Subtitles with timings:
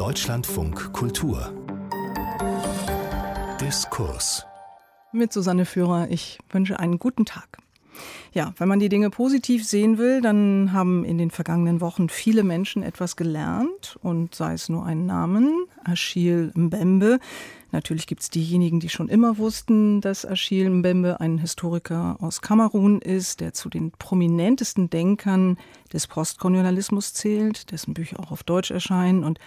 [0.00, 1.52] Deutschlandfunk Kultur
[3.60, 4.46] Diskurs
[5.12, 6.08] mit Susanne Führer.
[6.08, 7.58] Ich wünsche einen guten Tag.
[8.32, 12.44] Ja, wenn man die Dinge positiv sehen will, dann haben in den vergangenen Wochen viele
[12.44, 17.18] Menschen etwas gelernt und sei es nur einen Namen, Achille Mbembe.
[17.70, 23.02] Natürlich gibt es diejenigen, die schon immer wussten, dass Achille Mbembe ein Historiker aus Kamerun
[23.02, 25.58] ist, der zu den prominentesten Denkern
[25.92, 29.38] des Postkolonialismus zählt, dessen Bücher auch auf Deutsch erscheinen und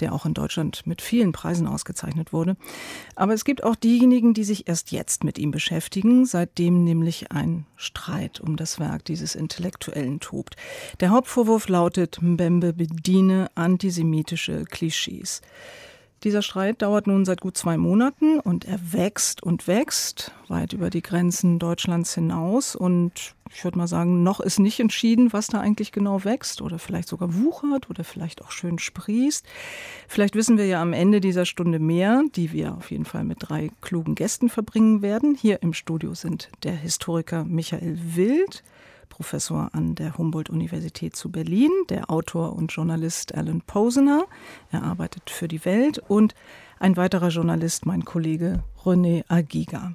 [0.00, 2.56] der auch in Deutschland mit vielen Preisen ausgezeichnet wurde.
[3.16, 7.66] Aber es gibt auch diejenigen, die sich erst jetzt mit ihm beschäftigen, seitdem nämlich ein
[7.76, 10.56] Streit um das Werk dieses Intellektuellen tobt.
[11.00, 15.40] Der Hauptvorwurf lautet, Mbembe bediene antisemitische Klischees.
[16.24, 20.88] Dieser Streit dauert nun seit gut zwei Monaten und er wächst und wächst weit über
[20.88, 22.76] die Grenzen Deutschlands hinaus.
[22.76, 26.78] Und ich würde mal sagen, noch ist nicht entschieden, was da eigentlich genau wächst oder
[26.78, 29.44] vielleicht sogar wuchert oder vielleicht auch schön sprießt.
[30.06, 33.38] Vielleicht wissen wir ja am Ende dieser Stunde mehr, die wir auf jeden Fall mit
[33.40, 35.34] drei klugen Gästen verbringen werden.
[35.34, 38.62] Hier im Studio sind der Historiker Michael Wild,
[39.12, 44.24] Professor an der Humboldt-Universität zu Berlin, der Autor und Journalist Alan Posener.
[44.70, 46.34] Er arbeitet für die Welt und
[46.80, 49.94] ein weiterer Journalist, mein Kollege René Agiga.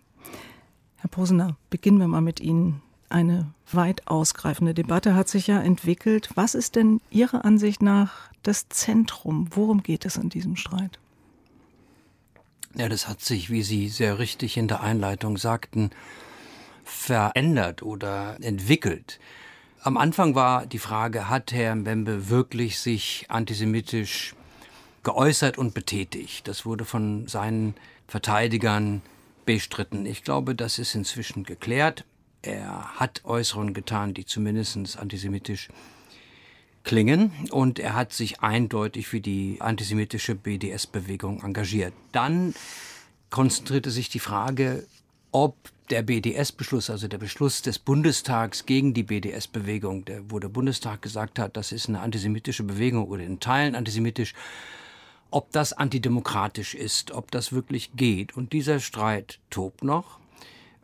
[0.98, 2.84] Herr Posener, beginnen wir mal mit Ihnen.
[3.10, 6.30] Eine weit ausgreifende Debatte hat sich ja entwickelt.
[6.36, 9.50] Was ist denn Ihrer Ansicht nach das Zentrum?
[9.50, 11.00] Worum geht es in diesem Streit?
[12.76, 15.90] Ja, das hat sich, wie Sie sehr richtig in der Einleitung sagten,
[16.88, 19.20] verändert oder entwickelt.
[19.82, 24.36] Am Anfang war die Frage, hat Herr Mbembe wirklich sich antisemitisch
[25.04, 26.48] geäußert und betätigt?
[26.48, 27.76] Das wurde von seinen
[28.08, 29.02] Verteidigern
[29.46, 30.06] bestritten.
[30.06, 32.06] Ich glaube, das ist inzwischen geklärt.
[32.42, 35.70] Er hat Äußerungen getan, die zumindest antisemitisch
[36.84, 41.94] klingen und er hat sich eindeutig für die antisemitische BDS-Bewegung engagiert.
[42.14, 42.56] Dann
[43.30, 44.88] konzentrierte sich die Frage,
[45.32, 45.56] ob
[45.90, 51.56] der BDS-Beschluss, also der Beschluss des Bundestags gegen die BDS-Bewegung, wo der Bundestag gesagt hat,
[51.56, 54.34] das ist eine antisemitische Bewegung oder in Teilen antisemitisch,
[55.32, 58.36] ob das antidemokratisch ist, ob das wirklich geht.
[58.36, 60.20] Und dieser Streit tobt noch.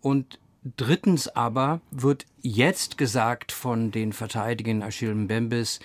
[0.02, 0.40] Und
[0.78, 5.80] drittens aber wird jetzt gesagt von den Verteidigern Achille Mbembes,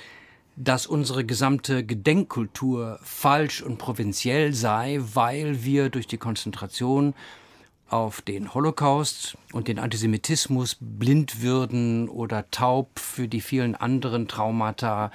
[0.57, 7.15] dass unsere gesamte Gedenkkultur falsch und provinziell sei, weil wir durch die Konzentration
[7.91, 15.11] auf den Holocaust und den Antisemitismus blind würden oder taub für die vielen anderen Traumata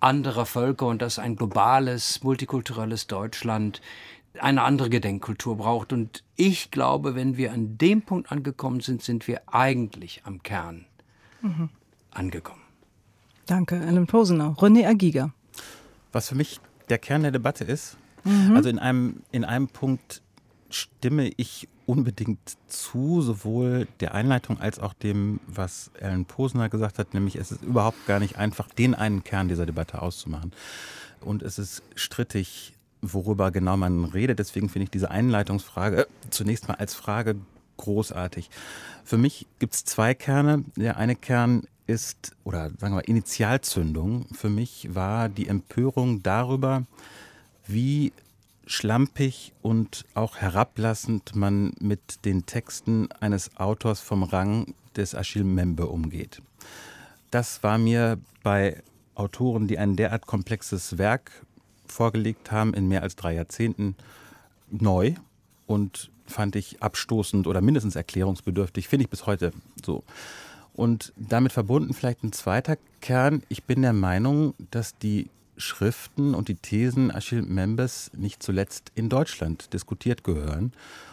[0.00, 3.80] anderer Völker und dass ein globales, multikulturelles Deutschland
[4.38, 5.92] eine andere Gedenkkultur braucht.
[5.92, 10.84] Und ich glaube, wenn wir an dem Punkt angekommen sind, sind wir eigentlich am Kern
[11.40, 11.70] mhm.
[12.10, 12.62] angekommen.
[13.46, 14.54] Danke, Alan Posener.
[14.58, 15.32] René Agiga.
[16.12, 18.56] Was für mich der Kern der Debatte ist, mhm.
[18.56, 20.22] also in einem, in einem Punkt
[20.68, 27.14] stimme ich unbedingt zu, sowohl der Einleitung als auch dem, was Alan Posner gesagt hat,
[27.14, 30.52] nämlich es ist überhaupt gar nicht einfach, den einen Kern dieser Debatte auszumachen.
[31.20, 34.38] Und es ist strittig, worüber genau man redet.
[34.38, 37.36] Deswegen finde ich diese Einleitungsfrage zunächst mal als Frage
[37.76, 38.50] großartig.
[39.04, 40.64] Für mich gibt es zwei Kerne.
[40.76, 46.84] Der eine Kern ist, oder sagen wir mal, Initialzündung für mich war die Empörung darüber,
[47.66, 48.12] wie
[48.66, 55.86] schlampig und auch herablassend man mit den Texten eines Autors vom Rang des Achille Membe
[55.86, 56.42] umgeht.
[57.30, 58.82] Das war mir bei
[59.14, 61.30] Autoren, die ein derart komplexes Werk
[61.86, 63.96] vorgelegt haben in mehr als drei Jahrzehnten,
[64.70, 65.14] neu
[65.66, 69.52] und fand ich abstoßend oder mindestens erklärungsbedürftig, finde ich bis heute
[69.84, 70.02] so.
[70.74, 73.42] Und damit verbunden vielleicht ein zweiter Kern.
[73.48, 79.08] Ich bin der Meinung, dass die Schriften und die Thesen Achille Members nicht zuletzt in
[79.08, 80.72] Deutschland diskutiert gehören.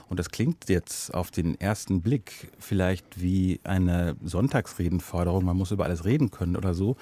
[0.09, 5.85] Und das klingt jetzt auf den ersten Blick vielleicht wie eine Sonntagsredenforderung, man muss über
[5.85, 6.97] alles reden können oder so.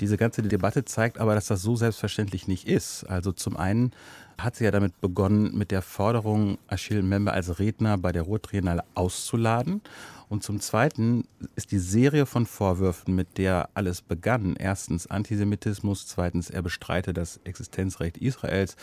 [0.00, 3.04] Diese ganze Debatte zeigt aber, dass das so selbstverständlich nicht ist.
[3.04, 3.92] Also zum einen
[4.38, 8.84] hat sie ja damit begonnen, mit der Forderung, Achille Member als Redner bei der Ruhrtriennale
[8.94, 9.80] auszuladen.
[10.28, 11.24] Und zum Zweiten
[11.54, 17.38] ist die Serie von Vorwürfen, mit der alles begann, erstens Antisemitismus, zweitens er bestreite das
[17.44, 18.76] Existenzrecht Israels,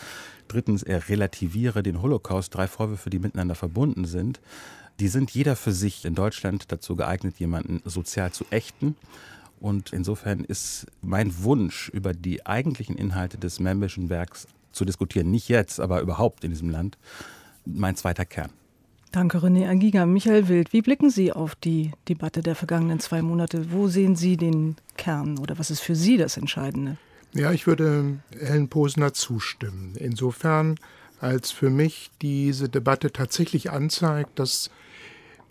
[0.48, 4.40] drittens er relativiere den Holocaust, drei Vorwürfe, die miteinander verbunden sind,
[5.00, 8.96] die sind jeder für sich in Deutschland dazu geeignet, jemanden sozial zu ächten.
[9.60, 15.50] Und insofern ist mein Wunsch, über die eigentlichen Inhalte des Membischen Werks zu diskutieren, nicht
[15.50, 16.98] jetzt, aber überhaupt in diesem Land,
[17.66, 18.52] mein zweiter Kern.
[19.14, 20.08] Danke, René Agiga.
[20.08, 23.72] Michael Wild, wie blicken Sie auf die Debatte der vergangenen zwei Monate?
[23.72, 26.98] Wo sehen Sie den Kern oder was ist für Sie das Entscheidende?
[27.36, 29.94] Ja, ich würde Helen Posner zustimmen.
[30.00, 30.80] Insofern,
[31.20, 34.72] als für mich diese Debatte tatsächlich anzeigt, dass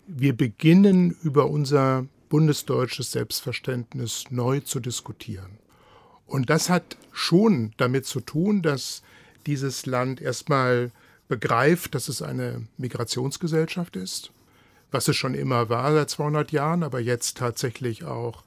[0.07, 5.57] wir beginnen, über unser bundesdeutsches Selbstverständnis neu zu diskutieren.
[6.27, 9.03] Und das hat schon damit zu tun, dass
[9.45, 10.91] dieses Land erstmal
[11.33, 14.31] begreift, dass es eine Migrationsgesellschaft ist,
[14.91, 18.43] was es schon immer war seit 200 Jahren, aber jetzt tatsächlich auch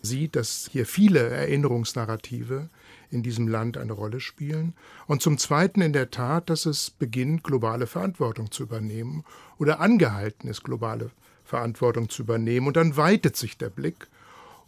[0.00, 2.70] sieht, dass hier viele Erinnerungsnarrative
[3.10, 4.72] in diesem Land eine Rolle spielen.
[5.06, 9.22] Und zum Zweiten in der Tat, dass es beginnt, globale Verantwortung zu übernehmen
[9.58, 11.10] oder angehalten ist, globale
[11.44, 12.68] Verantwortung zu übernehmen.
[12.68, 14.08] Und dann weitet sich der Blick.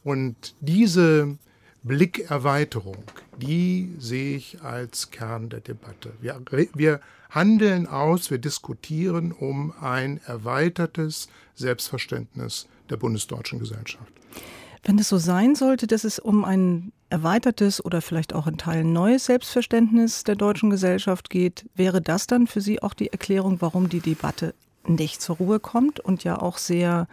[0.04, 1.38] Und diese
[1.84, 3.02] Blickerweiterung,
[3.38, 6.12] die sehe ich als Kern der Debatte.
[6.20, 6.38] Wir,
[6.74, 7.00] wir
[7.34, 14.12] handeln aus, wir diskutieren um ein erweitertes Selbstverständnis der bundesdeutschen Gesellschaft.
[14.84, 18.92] Wenn es so sein sollte, dass es um ein erweitertes oder vielleicht auch in Teilen
[18.92, 23.88] neues Selbstverständnis der deutschen Gesellschaft geht, wäre das dann für Sie auch die Erklärung, warum
[23.88, 24.54] die Debatte
[24.86, 27.06] nicht zur Ruhe kommt und ja auch sehr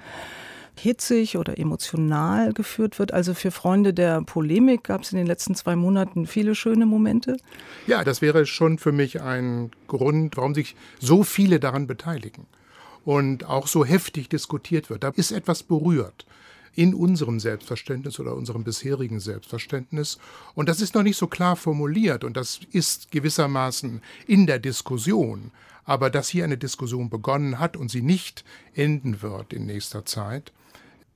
[0.80, 3.14] hitzig oder emotional geführt wird.
[3.14, 7.38] Also für Freunde der Polemik gab es in den letzten zwei Monaten viele schöne Momente.
[7.88, 12.46] Ja, das wäre schon für mich ein Grund, warum sich so viele daran beteiligen
[13.06, 15.04] und auch so heftig diskutiert wird.
[15.04, 16.26] Da ist etwas berührt
[16.76, 20.18] in unserem Selbstverständnis oder unserem bisherigen Selbstverständnis.
[20.56, 25.52] Und das ist noch nicht so klar formuliert und das ist gewissermaßen in der Diskussion.
[25.86, 28.46] Aber dass hier eine Diskussion begonnen hat und sie nicht
[28.76, 30.54] enden wird in nächster Zeit,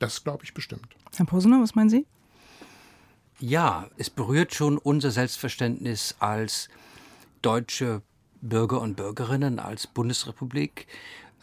[0.03, 0.87] das glaube ich bestimmt.
[1.15, 2.05] Herr Posener, was meinen Sie?
[3.39, 6.69] Ja, es berührt schon unser Selbstverständnis als
[7.41, 8.01] deutsche
[8.41, 10.87] Bürger und Bürgerinnen, als Bundesrepublik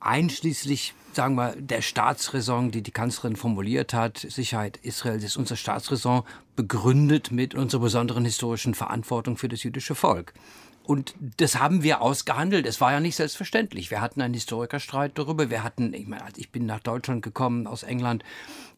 [0.01, 6.23] einschließlich, sagen wir, der Staatsräson, die die Kanzlerin formuliert hat, Sicherheit Israels ist unser Staatsräson,
[6.57, 10.33] begründet mit unserer besonderen historischen Verantwortung für das jüdische Volk.
[10.85, 12.67] Und das haben wir ausgehandelt.
[12.67, 13.91] Es war ja nicht selbstverständlich.
[13.91, 15.51] Wir hatten einen Historikerstreit darüber.
[15.51, 18.25] Wir hatten, ich meine, ich bin nach Deutschland gekommen aus England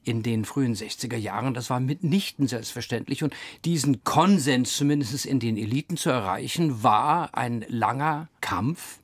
[0.05, 1.55] in den frühen 60er Jahren.
[1.55, 3.23] Das war mitnichten selbstverständlich.
[3.23, 3.35] Und
[3.65, 8.99] diesen Konsens zumindest in den Eliten zu erreichen, war ein langer Kampf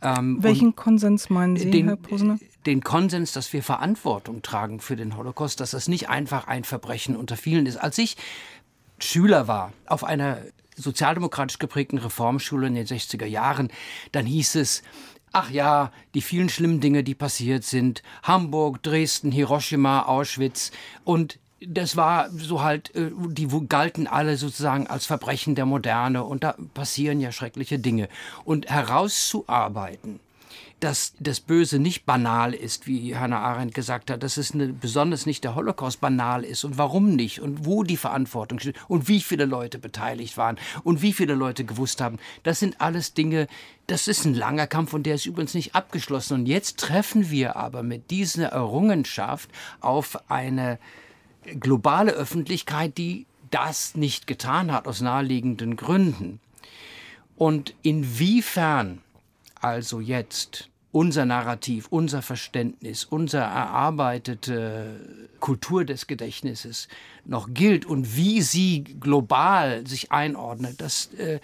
[0.00, 2.38] ähm, Welchen Konsens meinen Sie, den, Herr Posener?
[2.66, 7.16] Den Konsens, dass wir Verantwortung tragen für den Holocaust, dass das nicht einfach ein Verbrechen
[7.16, 7.76] unter vielen ist.
[7.76, 8.16] Als ich
[8.98, 10.38] Schüler war auf einer
[10.76, 13.70] sozialdemokratisch geprägten Reformschule in den 60er Jahren,
[14.12, 14.82] dann hieß es,
[15.34, 18.02] Ach ja, die vielen schlimmen Dinge, die passiert sind.
[18.22, 20.72] Hamburg, Dresden, Hiroshima, Auschwitz.
[21.04, 26.44] Und das war so halt, äh, die galten alle sozusagen als Verbrechen der Moderne und
[26.44, 28.08] da passieren ja schreckliche Dinge.
[28.44, 30.20] Und herauszuarbeiten,
[30.82, 35.26] dass das Böse nicht banal ist, wie Hannah Arendt gesagt hat, dass es eine, besonders
[35.26, 39.20] nicht der Holocaust banal ist und warum nicht und wo die Verantwortung steht und wie
[39.20, 42.18] viele Leute beteiligt waren und wie viele Leute gewusst haben.
[42.42, 43.46] Das sind alles Dinge,
[43.86, 46.34] das ist ein langer Kampf und der ist übrigens nicht abgeschlossen.
[46.40, 49.50] Und jetzt treffen wir aber mit dieser Errungenschaft
[49.80, 50.80] auf eine
[51.60, 56.40] globale Öffentlichkeit, die das nicht getan hat aus naheliegenden Gründen.
[57.36, 59.00] Und inwiefern
[59.62, 66.86] also jetzt unser Narrativ, unser Verständnis, unsere erarbeitete Kultur des Gedächtnisses
[67.24, 70.80] noch gilt und wie sie global sich einordnet.
[70.80, 71.40] Das, äh,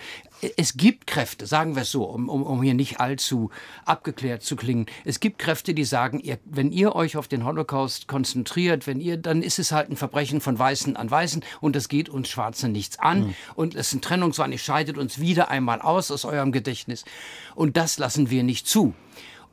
[0.57, 3.51] es gibt Kräfte, sagen wir es so, um, um, um hier nicht allzu
[3.87, 4.87] abgeklärt zu klingen.
[5.05, 9.17] Es gibt Kräfte, die sagen, ihr, wenn ihr euch auf den Holocaust konzentriert, wenn ihr,
[9.17, 12.69] dann ist es halt ein Verbrechen von Weißen an Weißen und das geht uns Schwarze
[12.69, 13.29] nichts an.
[13.29, 13.35] Mhm.
[13.55, 17.05] Und es ist ein Trennungswahn, ihr scheidet uns wieder einmal aus aus eurem Gedächtnis.
[17.55, 18.95] Und das lassen wir nicht zu.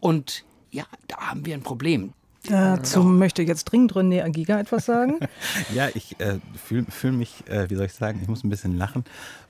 [0.05, 2.13] Und ja, da haben wir ein Problem.
[2.47, 3.05] Dazu ja.
[3.05, 5.17] möchte jetzt dringend René Agiga etwas sagen.
[5.73, 8.77] ja, ich äh, fühle fühl mich, äh, wie soll ich sagen, ich muss ein bisschen
[8.77, 9.03] lachen,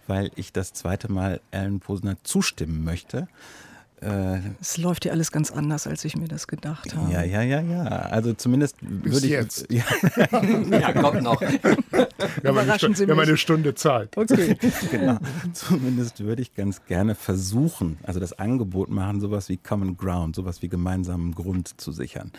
[0.07, 3.27] weil ich das zweite Mal Alan Posner zustimmen möchte.
[4.01, 7.11] Äh, es läuft ja alles ganz anders, als ich mir das gedacht habe.
[7.11, 7.83] Ja, ja, ja, ja.
[7.83, 9.31] Also zumindest würde ich.
[9.31, 9.67] Jetzt.
[9.75, 9.83] Ja.
[10.79, 11.41] ja, kommt noch.
[11.41, 11.47] Wir
[12.45, 14.15] haben, eine, Stunde, wir haben eine Stunde Zeit.
[14.17, 14.57] Okay.
[14.91, 15.17] genau.
[15.53, 20.61] Zumindest würde ich ganz gerne versuchen, also das Angebot machen, sowas wie Common Ground, sowas
[20.61, 22.31] wie gemeinsamen Grund zu sichern.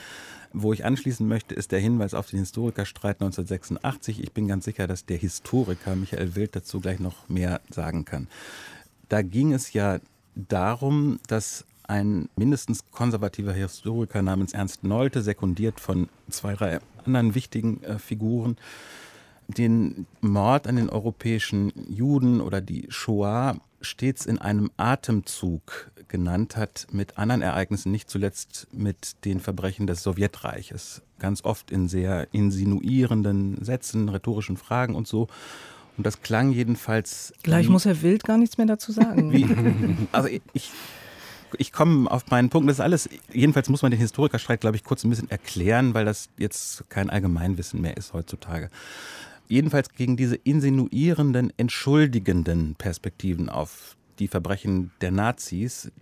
[0.53, 4.23] Wo ich anschließen möchte, ist der Hinweis auf den Historikerstreit 1986.
[4.23, 8.29] Ich bin ganz sicher, dass der Historiker Michael Wild dazu gleich noch mehr sagen kann.
[9.09, 9.99] Da ging es ja
[10.37, 17.83] darum, dass ein mindestens konservativer Historiker namens Ernst Nolte, sekundiert von zwei, drei anderen wichtigen
[17.83, 18.57] äh, Figuren,
[19.49, 26.87] den Mord an den europäischen Juden oder die Shoah stets in einem Atemzug genannt hat
[26.91, 31.03] mit anderen Ereignissen, nicht zuletzt mit den Verbrechen des Sowjetreiches.
[31.19, 35.29] Ganz oft in sehr insinuierenden Sätzen, rhetorischen Fragen und so.
[35.97, 37.33] Und das klang jedenfalls.
[37.43, 39.33] Gleich muss Herr Wild gar nichts mehr dazu sagen.
[39.33, 39.47] Wie,
[40.13, 40.71] also ich,
[41.57, 42.69] ich komme auf meinen Punkt.
[42.69, 46.05] Das ist alles, jedenfalls muss man den Historikerstreit, glaube ich, kurz ein bisschen erklären, weil
[46.05, 48.71] das jetzt kein Allgemeinwissen mehr ist heutzutage.
[49.49, 55.93] Jedenfalls gegen diese insinuierenden, entschuldigenden Perspektiven auf die Verbrechen der Nazis.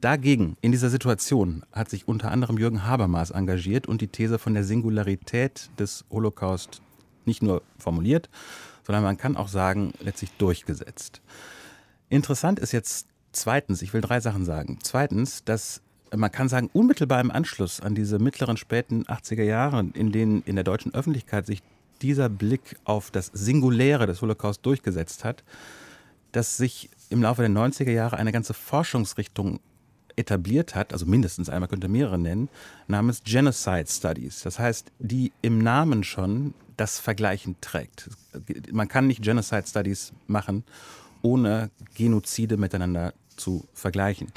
[0.00, 4.54] Dagegen, in dieser Situation, hat sich unter anderem Jürgen Habermas engagiert und die These von
[4.54, 6.80] der Singularität des Holocaust
[7.26, 8.28] nicht nur formuliert,
[8.90, 11.20] sondern man kann auch sagen, letztlich durchgesetzt.
[12.08, 14.80] Interessant ist jetzt zweitens, ich will drei Sachen sagen.
[14.82, 15.80] Zweitens, dass
[16.12, 20.56] man kann sagen, unmittelbar im Anschluss an diese mittleren, späten 80er Jahre, in denen in
[20.56, 21.62] der deutschen Öffentlichkeit sich
[22.02, 25.44] dieser Blick auf das Singuläre des Holocaust durchgesetzt hat,
[26.32, 29.60] dass sich im Laufe der 90er Jahre eine ganze Forschungsrichtung
[30.16, 32.48] etabliert hat, also mindestens einmal könnte mehrere nennen,
[32.88, 34.42] namens Genocide Studies.
[34.42, 38.08] Das heißt, die im Namen schon das Vergleichen trägt.
[38.72, 40.64] Man kann nicht Genocide Studies machen,
[41.20, 44.32] ohne Genozide miteinander zu vergleichen.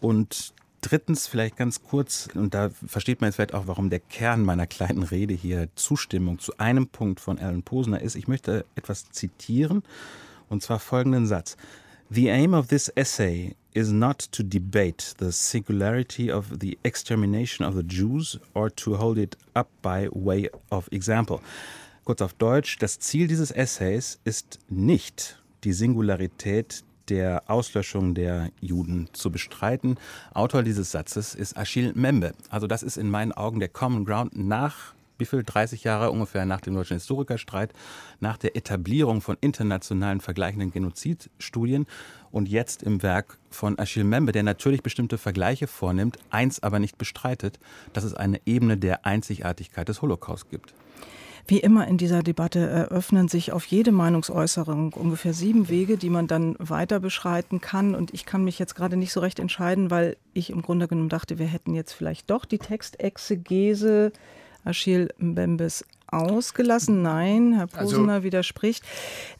[0.00, 4.42] Und drittens vielleicht ganz kurz, und da versteht man jetzt vielleicht auch, warum der Kern
[4.42, 8.16] meiner kleinen Rede hier Zustimmung zu einem Punkt von Alan Posner ist.
[8.16, 9.84] Ich möchte etwas zitieren,
[10.48, 11.56] und zwar folgenden Satz.
[12.10, 17.76] The aim of this essay is not to debate the singularity of the extermination of
[17.76, 21.40] the Jews or to hold it up by way of example.
[22.04, 29.08] Kurz auf Deutsch, das Ziel dieses Essays ist nicht die Singularität der Auslöschung der Juden
[29.12, 29.96] zu bestreiten.
[30.34, 32.32] Autor dieses Satzes ist Achille Membe.
[32.50, 36.46] Also das ist in meinen Augen der Common Ground nach wie viel, 30 Jahre ungefähr
[36.46, 37.72] nach dem deutschen Historikerstreit,
[38.20, 41.86] nach der Etablierung von internationalen vergleichenden Genozidstudien
[42.30, 46.98] und jetzt im Werk von Achille Membe, der natürlich bestimmte Vergleiche vornimmt, eins aber nicht
[46.98, 47.58] bestreitet,
[47.92, 50.74] dass es eine Ebene der Einzigartigkeit des Holocaust gibt.
[51.46, 56.26] Wie immer in dieser Debatte eröffnen sich auf jede Meinungsäußerung ungefähr sieben Wege, die man
[56.26, 57.94] dann weiter beschreiten kann.
[57.94, 61.08] Und ich kann mich jetzt gerade nicht so recht entscheiden, weil ich im Grunde genommen
[61.08, 64.12] dachte, wir hätten jetzt vielleicht doch die Textexegese
[64.62, 67.02] Achille Mbembes ausgelassen.
[67.02, 68.84] Nein, Herr also Posener also, widerspricht.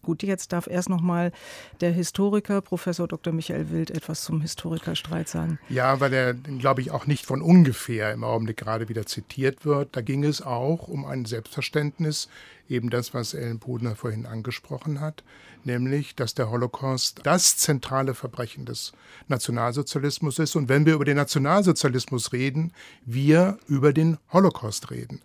[0.03, 1.33] Gut, jetzt darf erst noch mal
[1.81, 3.33] der Historiker, Professor Dr.
[3.33, 5.59] Michael Wild, etwas zum Historikerstreit sagen.
[5.69, 9.97] Ja, weil er, glaube ich, auch nicht von ungefähr im Augenblick gerade wieder zitiert wird.
[9.97, 12.29] Da ging es auch um ein Selbstverständnis,
[12.69, 15.25] eben das, was Ellen Podner vorhin angesprochen hat,
[15.65, 18.93] nämlich, dass der Holocaust das zentrale Verbrechen des
[19.29, 20.57] Nationalsozialismus ist.
[20.57, 22.73] Und wenn wir über den Nationalsozialismus reden,
[23.05, 25.21] wir über den Holocaust reden.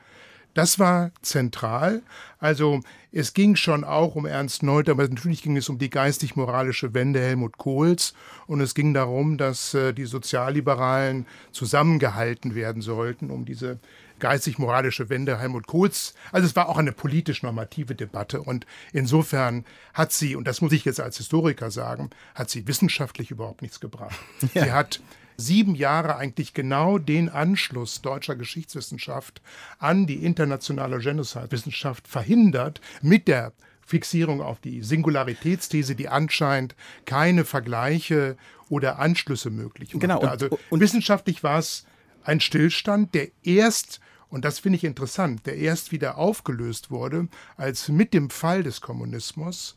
[0.54, 2.04] Das war zentral.
[2.40, 2.82] Also
[3.12, 7.20] es ging schon auch um Ernst Nolte, aber natürlich ging es um die geistig-moralische Wende
[7.20, 8.14] Helmut Kohls
[8.48, 13.80] und es ging darum, dass äh, die Sozialliberalen zusammengehalten werden sollten, um diese
[14.20, 16.14] geistig-moralische Wende Helmut Kohls.
[16.32, 20.86] Also es war auch eine politisch-normative Debatte und insofern hat sie, und das muss ich
[20.86, 24.18] jetzt als Historiker sagen, hat sie wissenschaftlich überhaupt nichts gebracht.
[24.54, 24.64] Ja.
[24.66, 25.02] Sie hat
[25.38, 29.42] sieben Jahre eigentlich genau den Anschluss deutscher Geschichtswissenschaft
[29.80, 33.54] an die internationale Genocide-Wissenschaft verhindert mit der
[33.86, 36.76] Fixierung auf die Singularitätsthese, die anscheinend
[37.06, 38.38] keine Vergleiche
[38.70, 40.02] oder Anschlüsse möglich macht.
[40.02, 40.20] Genau.
[40.22, 41.86] Und, also und wissenschaftlich war es
[42.24, 44.00] ein Stillstand, der erst
[44.30, 48.82] und das finde ich interessant, der erst wieder aufgelöst wurde, als mit dem Fall des
[48.82, 49.76] Kommunismus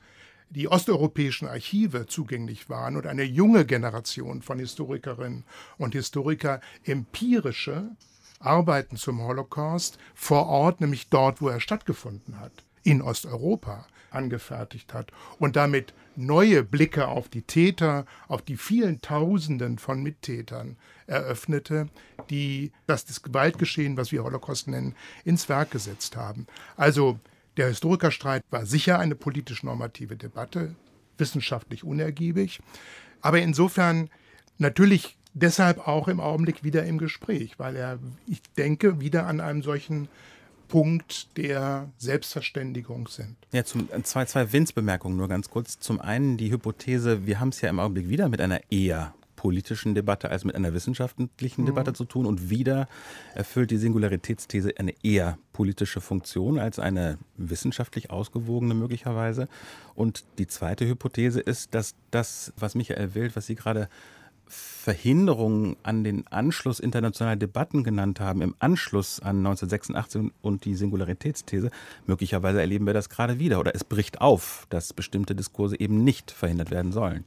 [0.50, 5.44] die osteuropäischen Archive zugänglich waren und eine junge Generation von Historikerinnen
[5.78, 7.90] und Historiker empirische
[8.38, 15.10] Arbeiten zum Holocaust vor Ort, nämlich dort, wo er stattgefunden hat, in Osteuropa angefertigt hat
[15.38, 20.76] und damit neue Blicke auf die Täter, auf die vielen Tausenden von Mittätern
[21.06, 21.88] eröffnete,
[22.30, 26.46] die das, Gewaltgeschehen, was wir Holocaust nennen, ins Werk gesetzt haben.
[26.76, 27.18] Also
[27.56, 30.74] der Historikerstreit war sicher eine politisch normative Debatte,
[31.18, 32.60] wissenschaftlich unergiebig,
[33.20, 34.10] aber insofern
[34.58, 39.62] natürlich deshalb auch im Augenblick wieder im Gespräch, weil er, ich denke, wieder an einem
[39.62, 40.08] solchen
[40.68, 43.36] Punkt der Selbstverständigung sind.
[43.52, 45.78] Ja, zum, zwei, zwei Winzbemerkungen nur ganz kurz.
[45.78, 49.14] Zum einen die Hypothese, wir haben es ja im Augenblick wieder mit einer eher
[49.46, 51.66] politischen Debatte als mit einer wissenschaftlichen mhm.
[51.66, 52.26] Debatte zu tun.
[52.26, 52.88] Und wieder
[53.36, 59.46] erfüllt die Singularitätsthese eine eher politische Funktion als eine wissenschaftlich ausgewogene möglicherweise.
[59.94, 63.88] Und die zweite Hypothese ist, dass das, was Michael Wild, was Sie gerade
[64.48, 71.70] Verhinderungen an den Anschluss internationaler Debatten genannt haben, im Anschluss an 1986 und die Singularitätsthese,
[72.06, 76.30] möglicherweise erleben wir das gerade wieder oder es bricht auf, dass bestimmte Diskurse eben nicht
[76.30, 77.24] verhindert werden sollen.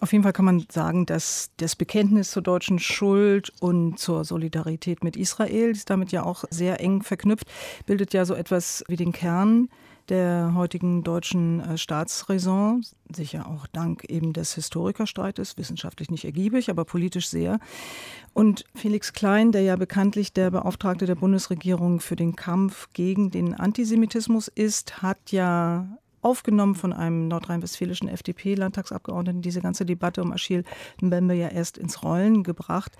[0.00, 5.02] Auf jeden Fall kann man sagen, dass das Bekenntnis zur deutschen Schuld und zur Solidarität
[5.02, 7.46] mit Israel, ist damit ja auch sehr eng verknüpft,
[7.86, 9.68] bildet ja so etwas wie den Kern
[10.08, 12.84] der heutigen deutschen äh, Staatsräson,
[13.14, 17.60] sicher auch dank eben des Historikerstreites, wissenschaftlich nicht ergiebig, aber politisch sehr.
[18.32, 23.54] Und Felix Klein, der ja bekanntlich der Beauftragte der Bundesregierung für den Kampf gegen den
[23.54, 30.64] Antisemitismus ist, hat ja aufgenommen von einem nordrhein-westfälischen FDP-Landtagsabgeordneten, diese ganze Debatte um Achille
[31.00, 32.96] Mbembe ja erst ins Rollen gebracht.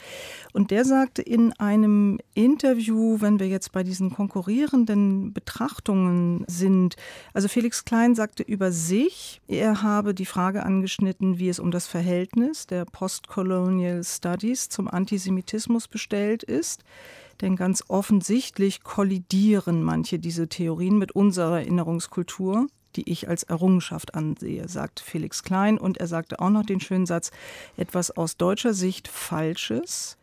[0.52, 6.96] Und der sagte in einem Interview, wenn wir jetzt bei diesen konkurrierenden Betrachtungen sind,
[7.32, 11.86] also Felix Klein sagte über sich, er habe die Frage angeschnitten, wie es um das
[11.86, 16.84] Verhältnis der Postcolonial Studies zum Antisemitismus bestellt ist.
[17.40, 22.66] Denn ganz offensichtlich kollidieren manche diese Theorien mit unserer Erinnerungskultur
[22.96, 25.78] die ich als Errungenschaft ansehe, sagt Felix Klein.
[25.78, 27.30] Und er sagte auch noch den schönen Satz,
[27.76, 30.16] etwas aus deutscher Sicht Falsches,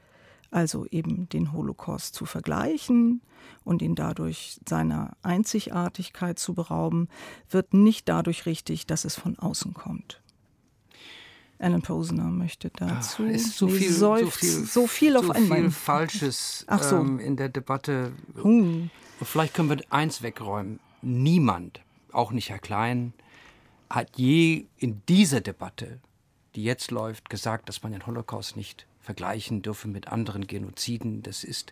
[0.52, 3.22] also eben den Holocaust zu vergleichen
[3.64, 7.10] und ihn dadurch seiner Einzigartigkeit zu berauben,
[7.50, 10.22] wird nicht dadurch richtig, dass es von außen kommt.
[11.58, 13.24] Alan Posner möchte dazu.
[13.26, 15.62] Ach, ist so viel, so viel, so viel auf so einmal.
[15.62, 16.98] viel Falsches so.
[16.98, 18.12] ähm, in der Debatte.
[18.42, 18.90] Hm.
[19.22, 20.80] Vielleicht können wir eins wegräumen.
[21.02, 21.82] Niemand
[22.16, 23.14] auch nicht Herr Klein,
[23.90, 26.00] hat je in dieser Debatte,
[26.56, 31.22] die jetzt läuft, gesagt, dass man den Holocaust nicht vergleichen dürfe mit anderen Genoziden.
[31.22, 31.72] Das ist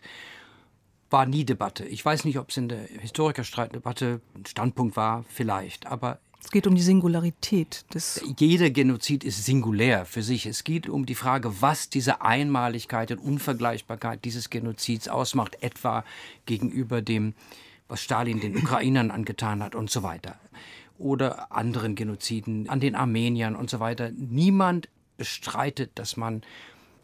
[1.10, 1.84] war nie Debatte.
[1.84, 6.66] Ich weiß nicht, ob es in der Historikerstreitdebatte ein Standpunkt war, vielleicht, aber es geht
[6.66, 8.20] um die Singularität des.
[8.36, 10.44] Jeder Genozid ist singulär für sich.
[10.44, 16.04] Es geht um die Frage, was diese Einmaligkeit und Unvergleichbarkeit dieses Genozids ausmacht, etwa
[16.44, 17.34] gegenüber dem
[17.88, 20.38] was Stalin den Ukrainern angetan hat und so weiter.
[20.98, 24.10] Oder anderen Genoziden an den Armeniern und so weiter.
[24.10, 26.42] Niemand bestreitet, dass man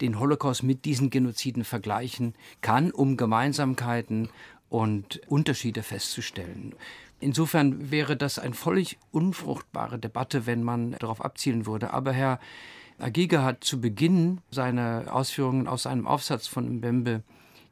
[0.01, 4.29] den Holocaust mit diesen Genoziden vergleichen kann, um Gemeinsamkeiten
[4.69, 6.73] und Unterschiede festzustellen.
[7.19, 11.93] Insofern wäre das eine völlig unfruchtbare Debatte, wenn man darauf abzielen würde.
[11.93, 12.39] Aber Herr
[12.97, 17.21] Agiga hat zu Beginn seiner Ausführungen aus einem Aufsatz von Mbembe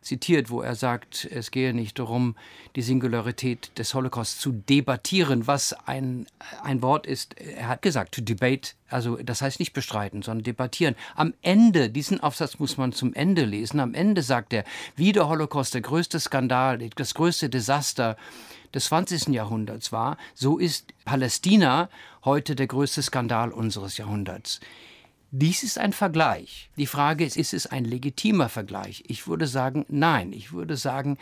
[0.01, 2.35] zitiert, wo er sagt, es gehe nicht darum,
[2.75, 6.25] die Singularität des Holocaust zu debattieren, was ein,
[6.63, 7.39] ein Wort ist.
[7.39, 10.95] Er hat gesagt, to debate, also das heißt nicht bestreiten, sondern debattieren.
[11.15, 14.63] Am Ende, diesen Aufsatz muss man zum Ende lesen, am Ende sagt er,
[14.95, 18.15] wie der Holocaust der größte Skandal, das größte Desaster
[18.73, 19.29] des 20.
[19.29, 21.89] Jahrhunderts war, so ist Palästina
[22.23, 24.59] heute der größte Skandal unseres Jahrhunderts.
[25.31, 26.69] Dies ist ein Vergleich.
[26.75, 29.03] Die Frage ist, ist es ein legitimer Vergleich?
[29.07, 30.33] Ich würde sagen, nein.
[30.33, 31.17] Ich würde sagen,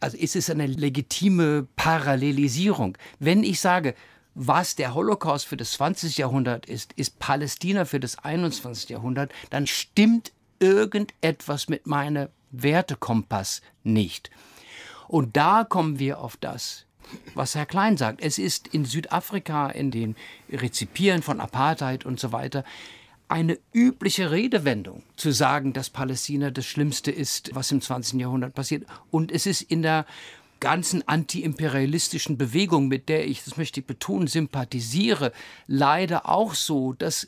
[0.00, 2.96] also ist es eine legitime Parallelisierung.
[3.18, 3.94] Wenn ich sage,
[4.34, 6.16] was der Holocaust für das 20.
[6.16, 8.88] Jahrhundert ist, ist Palästina für das 21.
[8.88, 14.30] Jahrhundert, dann stimmt irgendetwas mit meinem Wertekompass nicht.
[15.06, 16.86] Und da kommen wir auf das,
[17.34, 18.22] was Herr Klein sagt.
[18.22, 20.16] Es ist in Südafrika, in den
[20.50, 22.64] Rezipieren von Apartheid und so weiter,
[23.34, 28.20] eine übliche Redewendung, zu sagen, dass Palästina das Schlimmste ist, was im 20.
[28.20, 28.86] Jahrhundert passiert.
[29.10, 30.06] Und es ist in der
[30.60, 35.32] ganzen antiimperialistischen Bewegung, mit der ich, das möchte ich betonen, sympathisiere,
[35.66, 37.26] leider auch so, dass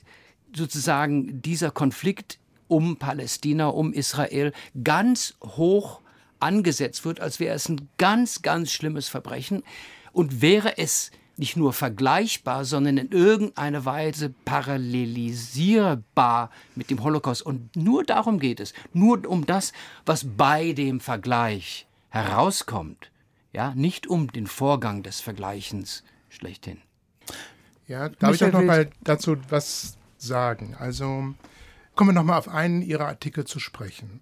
[0.55, 2.39] sozusagen dieser Konflikt
[2.69, 4.53] um Palästina, um Israel
[4.85, 6.03] ganz hoch
[6.39, 9.65] angesetzt wird, als wäre es ein ganz, ganz schlimmes Verbrechen.
[10.13, 17.43] Und wäre es nicht nur vergleichbar, sondern in irgendeiner Weise parallelisierbar mit dem Holocaust.
[17.43, 19.73] Und nur darum geht es, nur um das,
[20.05, 23.11] was bei dem Vergleich herauskommt,
[23.53, 26.79] ja, nicht um den Vorgang des Vergleichens schlechthin.
[27.87, 30.75] Ja, darf Michael ich auch noch mal dazu was sagen?
[30.79, 31.35] Also
[31.95, 34.21] kommen wir noch mal auf einen Ihrer Artikel zu sprechen.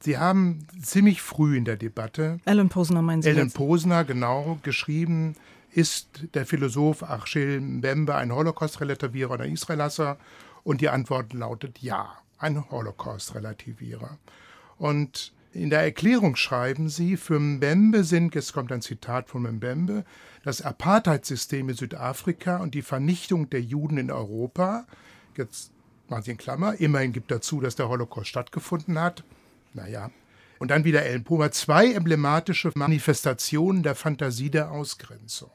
[0.00, 5.34] Sie haben ziemlich früh in der Debatte Alan Posner meinen Sie Alan Posner genau geschrieben,
[5.74, 10.18] ist der Philosoph Achille Mbembe ein Holocaust-Relativierer oder Israelasser?
[10.62, 14.18] Und die Antwort lautet ja, ein Holocaust-Relativierer.
[14.78, 20.04] Und in der Erklärung schreiben sie, für Mbembe sind, jetzt kommt ein Zitat von Mbembe,
[20.42, 24.86] das Apartheidssystem in Südafrika und die Vernichtung der Juden in Europa,
[25.36, 25.72] jetzt
[26.08, 29.24] machen Sie in Klammer, immerhin gibt dazu, dass der Holocaust stattgefunden hat,
[29.72, 30.10] naja,
[30.58, 35.50] und dann wieder Ellen Poma, zwei emblematische Manifestationen der Fantasie der Ausgrenzung.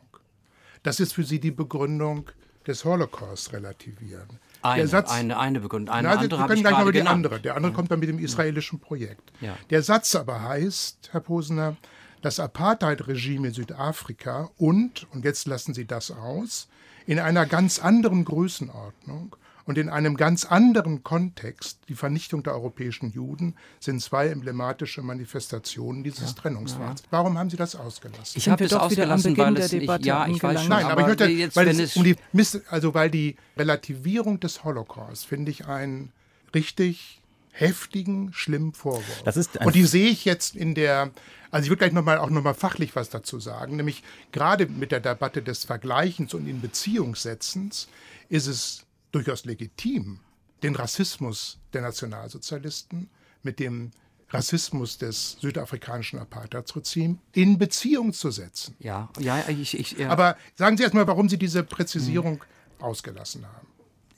[0.83, 2.29] Das ist für sie die Begründung
[2.67, 4.27] des Holocaust relativieren.
[4.61, 5.93] Eine, Satz, eine, eine Begründung.
[5.93, 7.39] Eine na, andere wir können gleich mal die andere.
[7.39, 9.31] Der andere kommt dann mit dem israelischen Projekt.
[9.41, 9.57] Ja.
[9.69, 11.77] Der Satz aber heißt, Herr Posner,
[12.21, 16.67] das Apartheid-Regime in Südafrika und, und jetzt lassen Sie das aus,
[17.05, 19.35] in einer ganz anderen Größenordnung
[19.69, 26.03] Und in einem ganz anderen Kontext, die Vernichtung der europäischen Juden, sind zwei emblematische Manifestationen
[26.03, 27.01] dieses ja, Trennungswahns.
[27.01, 27.07] Ja.
[27.11, 28.33] Warum haben Sie das ausgelassen?
[28.35, 31.07] Ich habe es ausgelassen, weil es nicht, ja, ich weiß schon, Nein, aber, aber ich
[31.07, 32.15] möchte, jetzt, weil es um die
[32.71, 36.11] also weil die Relativierung des Holocaust finde ich ein
[36.55, 39.21] richtig heftigen, schlimmen Vorwurf.
[39.23, 41.11] Das ist und die sehe ich jetzt in der,
[41.51, 44.01] also ich würde gleich noch mal, auch nochmal fachlich was dazu sagen, nämlich
[44.31, 47.87] gerade mit der Debatte des Vergleichens und in Beziehungssetzens
[48.29, 50.19] ist es durchaus legitim,
[50.63, 53.09] den Rassismus der Nationalsozialisten
[53.43, 53.91] mit dem
[54.29, 58.75] Rassismus des südafrikanischen Apartheidsregimes in Beziehung zu setzen.
[58.79, 59.77] Ja, ja, ich.
[59.77, 60.09] ich ja.
[60.09, 62.85] Aber sagen Sie erstmal, warum Sie diese Präzisierung hm.
[62.85, 63.67] ausgelassen haben.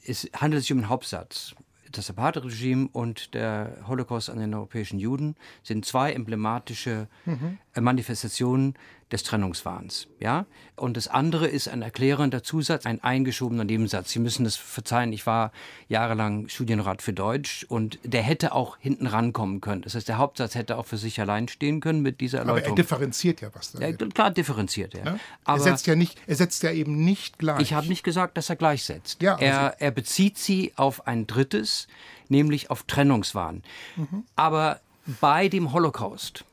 [0.03, 1.55] Es handelt sich um einen Hauptsatz
[1.91, 7.57] das Apartheid-Regime und der Holocaust an den europäischen Juden sind zwei emblematische mhm.
[7.79, 8.75] Manifestationen
[9.11, 10.07] des Trennungswahns.
[10.19, 10.45] Ja?
[10.75, 14.11] Und das andere ist ein erklärender Zusatz, ein eingeschobener Nebensatz.
[14.11, 15.51] Sie müssen das verzeihen, ich war
[15.89, 19.81] jahrelang Studienrat für Deutsch und der hätte auch hinten rankommen können.
[19.81, 22.71] Das heißt, der Hauptsatz hätte auch für sich allein stehen können mit dieser Erläuterung.
[22.71, 23.73] Aber er differenziert ja was.
[23.73, 25.05] Ja, klar differenziert er.
[25.05, 25.19] Ja?
[25.45, 27.61] er setzt ja nicht, er setzt ja eben nicht gleich.
[27.61, 29.21] Ich habe nicht gesagt, dass er gleichsetzt.
[29.21, 31.87] Ja, also er, er bezieht sie auf ein drittes,
[32.29, 33.63] nämlich auf Trennungswahn.
[33.97, 34.23] Mhm.
[34.35, 34.79] Aber
[35.19, 36.45] bei dem Holocaust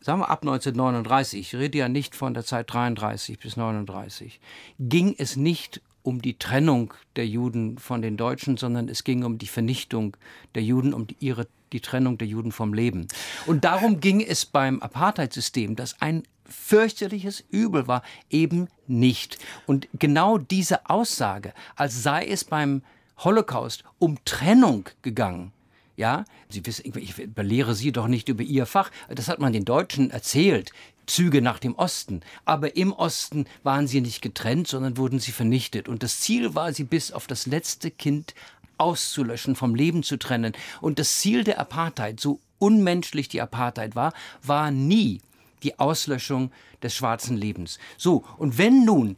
[0.00, 4.40] sagen wir ab 1939, ich rede ja nicht von der Zeit 33 bis 39,
[4.78, 9.38] ging es nicht um die Trennung der Juden von den Deutschen, sondern es ging um
[9.38, 10.16] die Vernichtung
[10.54, 13.06] der Juden, um die, ihre, die Trennung der Juden vom Leben.
[13.46, 19.38] Und darum ging es beim Apartheidsystem, das ein fürchterliches Übel war, eben nicht.
[19.66, 22.82] Und genau diese Aussage, als sei es beim
[23.18, 25.52] Holocaust um Trennung gegangen,
[26.00, 28.90] ja, Sie wissen, ich belehre Sie doch nicht über Ihr Fach.
[29.08, 30.72] Das hat man den Deutschen erzählt.
[31.06, 32.22] Züge nach dem Osten.
[32.44, 35.88] Aber im Osten waren sie nicht getrennt, sondern wurden sie vernichtet.
[35.88, 38.34] Und das Ziel war, sie bis auf das letzte Kind
[38.78, 40.54] auszulöschen, vom Leben zu trennen.
[40.80, 45.20] Und das Ziel der Apartheid, so unmenschlich die Apartheid war, war nie
[45.62, 46.50] die Auslöschung
[46.82, 47.78] des schwarzen Lebens.
[47.98, 49.16] So, und wenn nun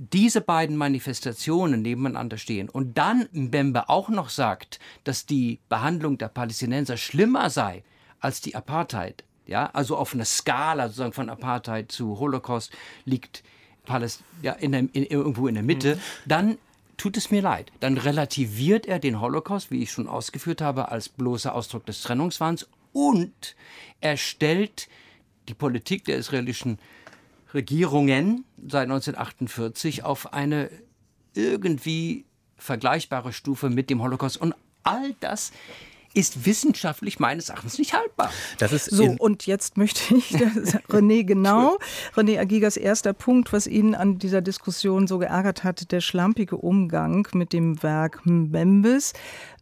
[0.00, 6.28] diese beiden Manifestationen nebeneinander stehen und dann Mbembe auch noch sagt, dass die Behandlung der
[6.28, 7.84] Palästinenser schlimmer sei
[8.18, 12.72] als die Apartheid, ja, also auf einer Skala sozusagen von Apartheid zu Holocaust
[13.04, 13.42] liegt
[13.84, 16.00] Paläst ja, in der, in, irgendwo in der Mitte, mhm.
[16.26, 16.58] dann
[16.96, 17.70] tut es mir leid.
[17.80, 22.68] Dann relativiert er den Holocaust, wie ich schon ausgeführt habe, als bloßer Ausdruck des Trennungswahns
[22.92, 23.54] und
[24.00, 24.88] er stellt
[25.48, 26.78] die Politik der israelischen
[27.54, 30.70] Regierungen seit 1948 auf eine
[31.34, 32.24] irgendwie
[32.56, 34.36] vergleichbare Stufe mit dem Holocaust.
[34.36, 35.52] Und all das
[36.12, 38.32] ist wissenschaftlich meines Erachtens nicht haltbar.
[38.58, 40.34] Das ist so, und jetzt möchte ich,
[40.88, 41.78] René, genau,
[42.16, 47.28] René Agigas erster Punkt, was ihn an dieser Diskussion so geärgert hat, der schlampige Umgang
[47.32, 49.12] mit dem Werk Mbembes.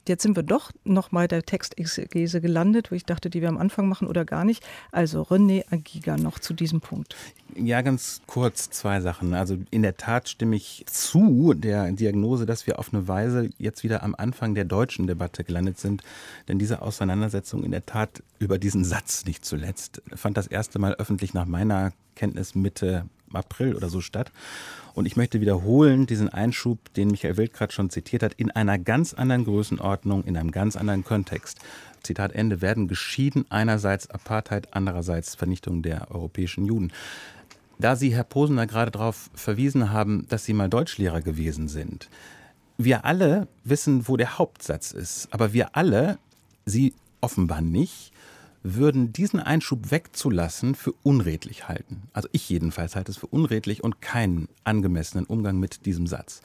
[0.09, 3.59] Jetzt sind wir doch noch bei der Textexegese gelandet, wo ich dachte, die wir am
[3.59, 4.65] Anfang machen oder gar nicht.
[4.91, 7.15] Also René Agiga noch zu diesem Punkt.
[7.55, 9.35] Ja, ganz kurz zwei Sachen.
[9.35, 13.85] Also in der Tat stimme ich zu der Diagnose, dass wir auf eine Weise jetzt
[13.85, 16.03] wieder am Anfang der deutschen Debatte gelandet sind.
[16.49, 20.95] Denn diese Auseinandersetzung in der Tat über diesen Satz nicht zuletzt fand das erste Mal
[20.95, 24.33] öffentlich nach meiner Kenntnis Mitte April oder so statt.
[24.95, 28.79] Und ich möchte wiederholen diesen Einschub, den Michael Wild gerade schon zitiert hat, in einer
[28.79, 31.59] ganz anderen Größenordnung, in einem ganz anderen Kontext.
[32.03, 36.93] Zitat Ende, werden geschieden einerseits Apartheid, andererseits Vernichtung der europäischen Juden.
[37.79, 42.09] Da Sie, Herr Posener, gerade darauf verwiesen haben, dass Sie mal Deutschlehrer gewesen sind.
[42.77, 46.19] Wir alle wissen, wo der Hauptsatz ist, aber wir alle,
[46.65, 48.13] Sie offenbar nicht,
[48.63, 52.03] würden diesen Einschub wegzulassen für unredlich halten.
[52.13, 56.41] Also ich jedenfalls halte es für unredlich und keinen angemessenen Umgang mit diesem Satz.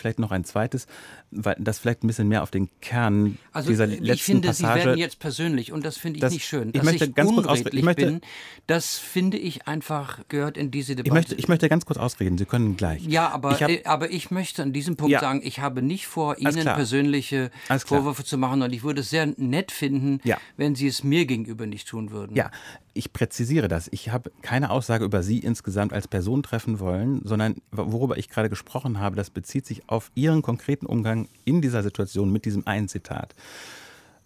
[0.00, 0.86] Vielleicht noch ein zweites,
[1.30, 4.80] weil das vielleicht ein bisschen mehr auf den Kern also dieser letzten ich finde, Passage.
[4.80, 6.70] Sie werden jetzt persönlich und das finde ich das, nicht schön.
[6.72, 7.84] Ich möchte ich ganz kurz ausreden.
[7.84, 8.20] Möchte, bin,
[8.66, 11.08] das finde ich einfach gehört in diese Debatte.
[11.08, 12.38] Ich möchte, ich möchte ganz kurz ausreden.
[12.38, 13.04] Sie können gleich.
[13.06, 15.20] Ja, aber ich, hab, äh, aber ich möchte an diesem Punkt ja.
[15.20, 17.50] sagen, ich habe nicht vor, Ihnen persönliche
[17.84, 20.38] Vorwürfe zu machen und ich würde es sehr nett finden, ja.
[20.56, 22.34] wenn Sie es mir gegenüber nicht tun würden.
[22.34, 22.50] Ja,
[22.92, 23.88] ich präzisiere das.
[23.92, 28.48] Ich habe keine Aussage über Sie insgesamt als Person treffen wollen, sondern worüber ich gerade
[28.48, 32.88] gesprochen habe, das bezieht sich auf Ihren konkreten Umgang in dieser Situation mit diesem einen
[32.88, 33.34] Zitat.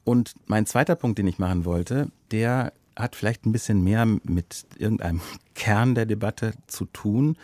[0.04, 4.66] Und mein zweiter Punkt, den ich machen wollte, der hat vielleicht ein bisschen mehr mit
[4.78, 5.20] irgendeinem
[5.54, 7.36] Kern der Debatte zu tun.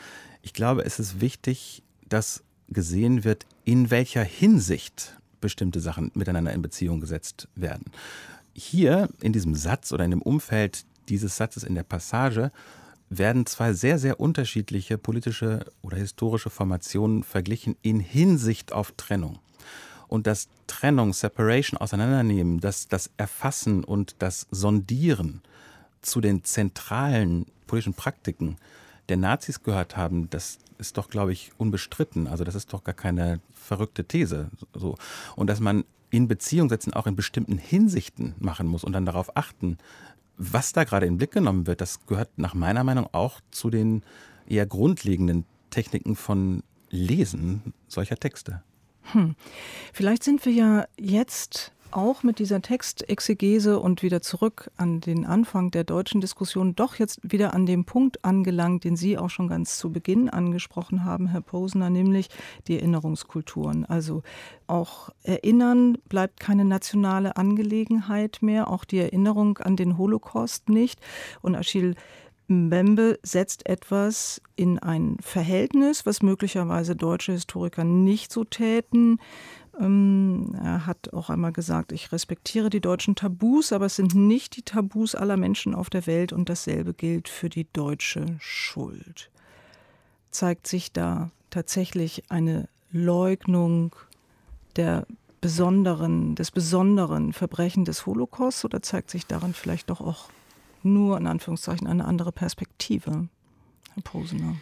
[0.43, 6.63] Ich glaube, es ist wichtig, dass gesehen wird, in welcher Hinsicht bestimmte Sachen miteinander in
[6.63, 7.87] Beziehung gesetzt werden.
[8.53, 12.53] Hier in diesem Satz oder in dem Umfeld dieses Satzes in der Passage
[13.11, 19.41] werden zwei sehr, sehr unterschiedliche politische oder historische Formationen verglichen in Hinsicht auf Trennung.
[20.09, 25.43] Und das Trennung, Separation, Auseinandernehmen, das, das Erfassen und das Sondieren
[26.03, 28.57] zu den zentralen politischen Praktiken
[29.09, 32.27] der Nazis gehört haben, das ist doch, glaube ich, unbestritten.
[32.27, 34.51] Also das ist doch gar keine verrückte These.
[34.73, 34.97] So.
[35.37, 39.37] Und dass man in Beziehung setzen auch in bestimmten Hinsichten machen muss und dann darauf
[39.37, 39.79] achten,
[40.41, 43.69] was da gerade in den Blick genommen wird, das gehört nach meiner Meinung auch zu
[43.69, 44.03] den
[44.47, 48.63] eher grundlegenden Techniken von Lesen solcher Texte.
[49.13, 49.37] Hm.
[49.93, 55.71] Vielleicht sind wir ja jetzt auch mit dieser Textexegese und wieder zurück an den Anfang
[55.71, 59.79] der deutschen Diskussion doch jetzt wieder an dem Punkt angelangt, den Sie auch schon ganz
[59.79, 62.29] zu Beginn angesprochen haben, Herr Posner, nämlich
[62.67, 63.85] die Erinnerungskulturen.
[63.85, 64.23] Also
[64.67, 71.01] auch Erinnern bleibt keine nationale Angelegenheit mehr, auch die Erinnerung an den Holocaust nicht.
[71.43, 71.95] Und Achille
[72.51, 79.19] Mbembe setzt etwas in ein Verhältnis, was möglicherweise deutsche Historiker nicht so täten,
[79.81, 84.57] ähm, er hat auch einmal gesagt, ich respektiere die deutschen Tabus, aber es sind nicht
[84.57, 89.31] die Tabus aller Menschen auf der Welt und dasselbe gilt für die deutsche Schuld.
[90.31, 93.97] Zeigt sich da tatsächlich eine Leugnung
[94.77, 95.07] der
[95.41, 100.29] besonderen, des besonderen Verbrechen des Holocaust oder zeigt sich daran vielleicht doch auch
[100.83, 103.29] nur in Anführungszeichen eine andere Perspektive,
[103.95, 104.57] Herr Posener?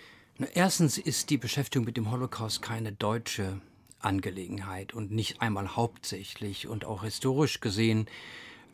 [0.54, 3.60] Erstens ist die Beschäftigung mit dem Holocaust keine deutsche
[4.00, 6.66] Angelegenheit und nicht einmal hauptsächlich.
[6.66, 8.06] Und auch historisch gesehen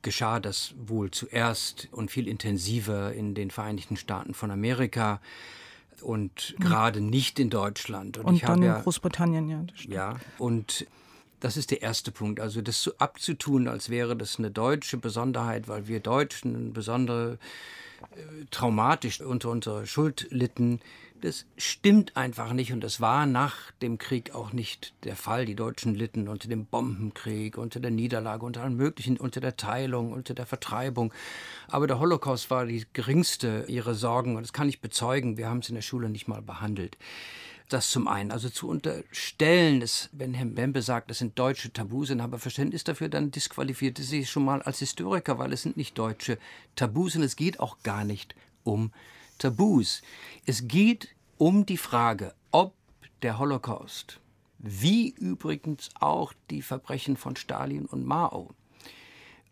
[0.03, 5.21] geschah das wohl zuerst und viel intensiver in den Vereinigten Staaten von Amerika
[6.03, 6.63] und mhm.
[6.63, 8.19] gerade nicht in Deutschland.
[8.19, 9.65] Und, und dann in ja, Großbritannien, ja.
[9.89, 10.87] Ja, und
[11.41, 12.41] das ist der erste Punkt.
[12.41, 17.39] Also das so abzutun, als wäre das eine deutsche Besonderheit, weil wir Deutschen besondere
[18.13, 20.81] äh, traumatisch unter unserer Schuld litten,
[21.21, 25.47] das stimmt einfach nicht und das war nach dem Krieg auch nicht der Fall.
[25.47, 30.13] Die Deutschen litten unter dem Bombenkrieg, unter der Niederlage, unter allem Möglichen, unter der Teilung,
[30.13, 31.13] unter der Vertreibung.
[31.69, 35.37] Aber der Holocaust war die geringste ihrer Sorgen und das kann ich bezeugen.
[35.37, 36.99] Wir haben es in der Schule nicht mal behandelt.
[37.69, 38.31] Das zum einen.
[38.31, 42.85] Also zu unterstellen, dass, wenn Herr Bembe sagt, das sind deutsche Tabus und habe Verständnis
[42.85, 46.39] dafür, dann disqualifizierte sie schon mal als Historiker, weil es sind nicht deutsche
[46.77, 48.93] Tabus und es geht auch gar nicht um
[49.39, 50.03] Tabus.
[50.47, 52.75] Es geht um die Frage, ob
[53.23, 54.21] der Holocaust,
[54.59, 58.55] wie übrigens auch die Verbrechen von Stalin und Mao,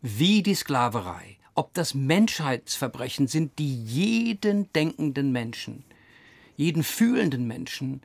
[0.01, 5.83] wie die Sklaverei, ob das Menschheitsverbrechen sind, die jeden denkenden Menschen,
[6.55, 8.01] jeden fühlenden Menschen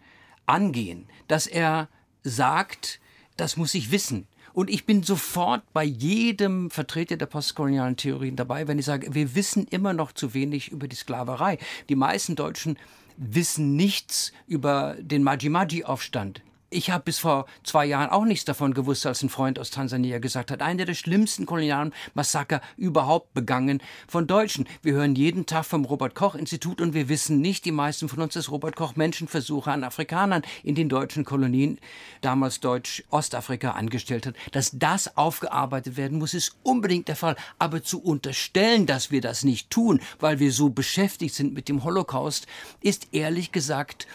[0.47, 1.89] angehen, dass er
[2.23, 3.01] sagt,
[3.37, 4.27] das muss ich wissen.
[4.59, 9.37] Und ich bin sofort bei jedem Vertreter der postkolonialen Theorien dabei, wenn ich sage, wir
[9.37, 11.59] wissen immer noch zu wenig über die Sklaverei.
[11.89, 12.77] Die meisten Deutschen
[13.17, 16.43] wissen nichts über den Maji-Maji-Aufstand.
[16.71, 20.19] Ich habe bis vor zwei Jahren auch nichts davon gewusst, als ein Freund aus Tansania
[20.19, 24.69] gesagt hat, einer der schlimmsten kolonialen Massaker überhaupt begangen von Deutschen.
[24.83, 28.51] Wir hören jeden Tag vom Robert-Koch-Institut und wir wissen nicht, die meisten von uns, dass
[28.51, 31.79] Robert Koch Menschenversuche an Afrikanern in den deutschen Kolonien,
[32.21, 34.35] damals Deutsch-Ostafrika, angestellt hat.
[34.53, 37.37] Dass das aufgearbeitet werden muss, ist unbedingt der Fall.
[37.59, 41.83] Aber zu unterstellen, dass wir das nicht tun, weil wir so beschäftigt sind mit dem
[41.83, 42.47] Holocaust,
[42.83, 44.07] ist ehrlich gesagt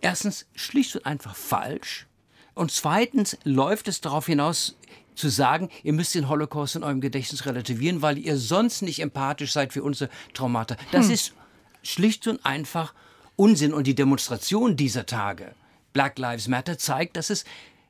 [0.00, 2.06] erstens schlicht und einfach falsch.
[2.54, 4.76] Und zweitens läuft es darauf hinaus,
[5.14, 9.52] zu sagen, ihr müsst den Holocaust in eurem Gedächtnis relativieren, weil ihr sonst nicht empathisch
[9.52, 10.76] seid für unsere Traumata.
[10.92, 11.14] Das hm.
[11.14, 11.34] ist
[11.82, 12.94] schlicht und einfach
[13.36, 13.74] Unsinn.
[13.74, 15.54] Und die Demonstration dieser Tage,
[15.92, 17.44] Black Lives Matter, zeigt, dass es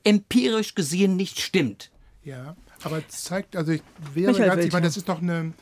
[0.05, 1.90] empirisch gesehen nicht stimmt.
[2.25, 3.83] Ja, aber es zeigt, also ich
[4.14, 5.53] wäre ganz, ich meine, das ist doch eine,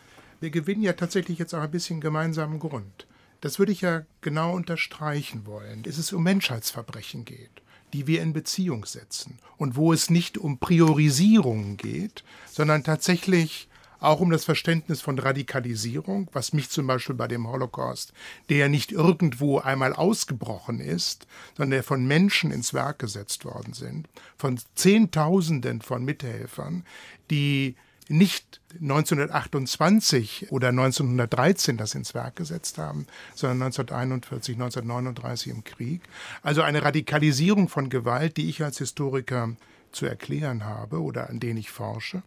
[0.40, 3.06] wir gewinnen ja tatsächlich jetzt auch ein bisschen gemeinsamen Grund.
[3.40, 5.82] Das würde ich ja genau unterstreichen wollen.
[5.82, 10.58] dass Es um Menschheitsverbrechen geht, die wir in Beziehung setzen und wo es nicht um
[10.58, 13.68] Priorisierungen geht, sondern tatsächlich
[14.00, 18.12] auch um das Verständnis von Radikalisierung, was mich zum Beispiel bei dem Holocaust,
[18.48, 23.72] der ja nicht irgendwo einmal ausgebrochen ist, sondern der von Menschen ins Werk gesetzt worden
[23.72, 26.84] sind, von Zehntausenden von Mithelfern,
[27.30, 27.74] die
[28.08, 36.02] nicht 1928 oder 1913 das ins Werk gesetzt haben, sondern 1941, 1939 im Krieg.
[36.42, 39.50] Also eine Radikalisierung von Gewalt, die ich als Historiker
[39.92, 42.22] zu erklären habe oder an denen ich forsche.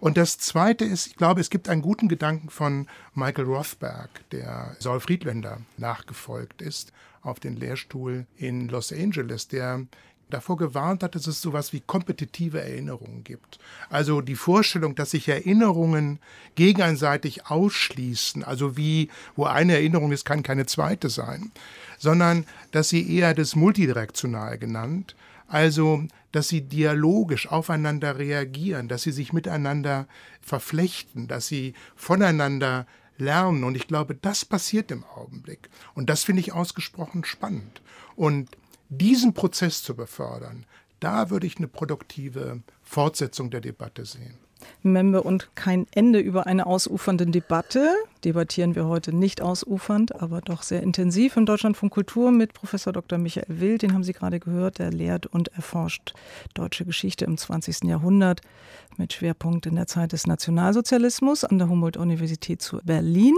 [0.00, 4.76] Und das Zweite ist, ich glaube, es gibt einen guten Gedanken von Michael Rothberg, der
[4.78, 6.92] Saul Friedländer nachgefolgt ist,
[7.22, 9.86] auf den Lehrstuhl in Los Angeles, der
[10.32, 13.58] davor gewarnt hat, dass es sowas wie kompetitive Erinnerungen gibt.
[13.90, 16.18] Also die Vorstellung, dass sich Erinnerungen
[16.54, 21.52] gegenseitig ausschließen, also wie, wo eine Erinnerung ist, kann keine zweite sein,
[21.98, 25.14] sondern dass sie eher das multidirektional genannt,
[25.52, 30.06] Also, dass sie dialogisch aufeinander reagieren, dass sie sich miteinander
[30.40, 32.86] verflechten, dass sie voneinander
[33.18, 33.62] lernen.
[33.62, 35.68] Und ich glaube, das passiert im Augenblick.
[35.92, 37.82] Und das finde ich ausgesprochen spannend.
[38.16, 38.48] Und
[38.98, 40.66] diesen Prozess zu befördern,
[41.00, 44.38] da würde ich eine produktive Fortsetzung der Debatte sehen.
[44.82, 47.94] Membe und kein Ende über eine ausufernde Debatte.
[48.24, 53.18] Debattieren wir heute nicht ausufernd, aber doch sehr intensiv im Deutschlandfunk Kultur mit Professor Dr.
[53.18, 53.82] Michael Wild.
[53.82, 54.78] Den haben Sie gerade gehört.
[54.78, 56.14] Der lehrt und erforscht
[56.54, 57.84] deutsche Geschichte im 20.
[57.84, 58.40] Jahrhundert
[58.96, 63.34] mit Schwerpunkt in der Zeit des Nationalsozialismus an der Humboldt-Universität zu Berlin.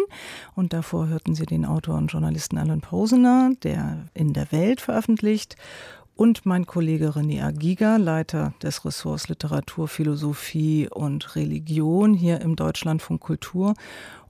[0.54, 5.56] Und davor hörten Sie den Autor und Journalisten Alan Posener, der in der Welt veröffentlicht
[6.16, 13.20] und mein Kollege René Agiga, Leiter des Ressorts Literatur, Philosophie und Religion hier im Deutschlandfunk
[13.20, 13.74] Kultur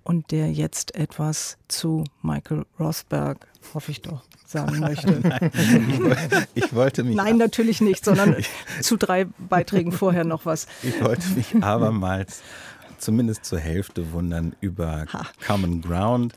[0.02, 5.20] und der jetzt etwas zu Michael Rosberg, hoffe ich doch, sagen möchte.
[5.22, 5.50] Nein,
[6.54, 7.16] ich, ich, wollte mich.
[7.16, 8.36] Nein, natürlich nicht, sondern
[8.80, 10.66] zu drei Beiträgen vorher noch was.
[10.82, 12.42] Ich wollte mich abermals
[12.98, 15.26] zumindest zur Hälfte wundern über ha.
[15.46, 16.34] Common Ground.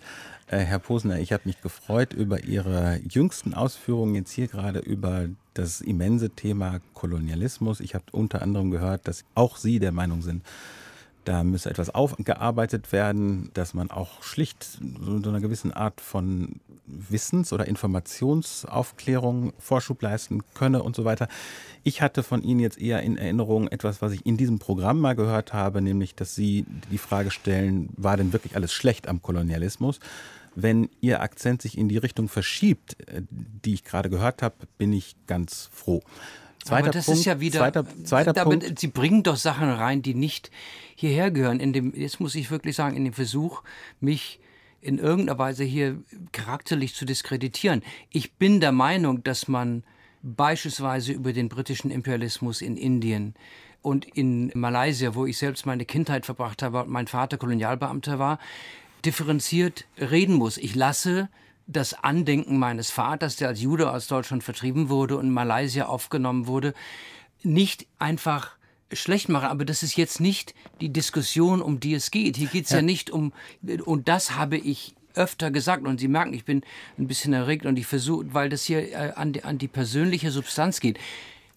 [0.50, 5.28] Äh, Herr Posner, ich habe mich gefreut über Ihre jüngsten Ausführungen jetzt hier gerade über
[5.54, 7.82] das immense Thema Kolonialismus.
[7.82, 10.44] Ich habe unter anderem gehört, dass auch Sie der Meinung sind,
[11.26, 16.62] da müsse etwas aufgearbeitet werden, dass man auch schlicht so, so einer gewissen Art von
[16.86, 21.28] Wissens- oder Informationsaufklärung Vorschub leisten könne und so weiter.
[21.84, 25.18] Ich hatte von Ihnen jetzt eher in Erinnerung etwas, was ich in diesem Programm mal
[25.18, 30.00] gehört habe, nämlich, dass Sie die Frage stellen, war denn wirklich alles schlecht am Kolonialismus?
[30.60, 34.92] Wenn Ihr Akzent sich in die Richtung verschiebt, äh, die ich gerade gehört habe, bin
[34.92, 36.02] ich ganz froh.
[36.66, 37.60] Zweiter Aber das Punkt, ist ja wieder.
[37.60, 38.80] Zweiter, zweiter Punkt.
[38.80, 40.50] Sie bringen doch Sachen rein, die nicht
[40.96, 41.60] hierher gehören.
[41.60, 43.62] In dem, jetzt muss ich wirklich sagen, in dem Versuch,
[44.00, 44.40] mich
[44.82, 47.84] in irgendeiner Weise hier charakterlich zu diskreditieren.
[48.10, 49.84] Ich bin der Meinung, dass man
[50.24, 53.36] beispielsweise über den britischen Imperialismus in Indien
[53.84, 58.40] und in Malaysia, wo ich selbst meine Kindheit verbracht habe und mein Vater Kolonialbeamter war,
[59.06, 60.58] differenziert reden muss.
[60.58, 61.30] Ich lasse
[61.68, 66.48] das Andenken meines Vaters, der als Jude aus Deutschland vertrieben wurde und in Malaysia aufgenommen
[66.48, 66.74] wurde,
[67.44, 68.52] nicht einfach
[68.94, 69.48] schlecht machen.
[69.48, 72.38] Aber das ist jetzt nicht die Diskussion, um die es geht.
[72.38, 72.78] Hier geht es ja.
[72.78, 73.34] ja nicht um,
[73.86, 76.62] und das habe ich öfter gesagt und Sie merken, ich bin
[76.98, 80.32] ein bisschen erregt und ich versuche, weil das hier äh, an, die, an die persönliche
[80.32, 81.00] Substanz geht.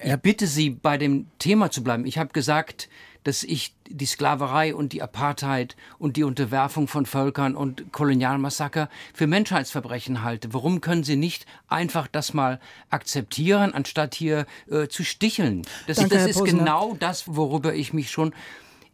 [0.02, 2.06] Ich bitte Sie, bei dem Thema zu bleiben.
[2.06, 2.88] Ich habe gesagt,
[3.22, 9.26] dass ich die Sklaverei und die Apartheid und die Unterwerfung von Völkern und Kolonialmassaker für
[9.26, 10.54] Menschheitsverbrechen halte.
[10.54, 15.62] Warum können Sie nicht einfach das mal akzeptieren, anstatt hier äh, zu sticheln?
[15.86, 18.32] Das, Danke, das ist genau das, worüber ich mich schon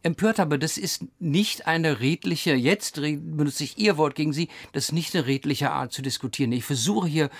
[0.02, 0.58] empört habe.
[0.58, 5.14] Das ist nicht eine redliche, jetzt benutze ich Ihr Wort gegen Sie, das ist nicht
[5.14, 6.50] eine redliche Art zu diskutieren.
[6.50, 7.30] Ich versuche hier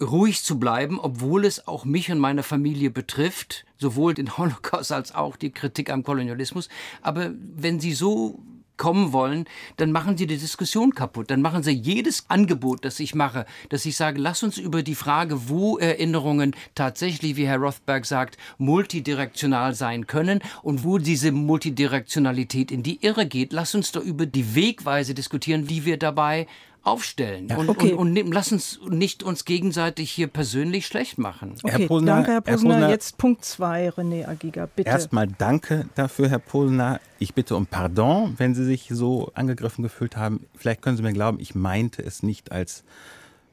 [0.00, 5.14] ruhig zu bleiben, obwohl es auch mich und meine Familie betrifft, sowohl den Holocaust als
[5.14, 6.68] auch die Kritik am Kolonialismus.
[7.02, 8.40] Aber wenn Sie so
[8.76, 11.30] kommen wollen, dann machen Sie die Diskussion kaputt.
[11.30, 14.94] Dann machen Sie jedes Angebot, das ich mache, dass ich sage, lass uns über die
[14.94, 22.70] Frage, wo Erinnerungen tatsächlich, wie Herr Rothberg sagt, multidirektional sein können und wo diese Multidirektionalität
[22.70, 23.52] in die Irre geht.
[23.52, 26.46] Lass uns doch über die Wegweise diskutieren, wie wir dabei
[26.86, 27.56] aufstellen ja.
[27.56, 27.92] und, okay.
[27.92, 31.54] und, und, lass uns nicht uns gegenseitig hier persönlich schlecht machen.
[31.62, 32.68] Okay, Herr Posner, danke, Herr Posner.
[32.70, 32.90] Herr Posner.
[32.90, 34.88] Jetzt Punkt 2, René Agiga, bitte.
[34.88, 37.00] Erstmal danke dafür, Herr Posner.
[37.18, 40.46] Ich bitte um Pardon, wenn Sie sich so angegriffen gefühlt haben.
[40.56, 42.84] Vielleicht können Sie mir glauben, ich meinte es nicht als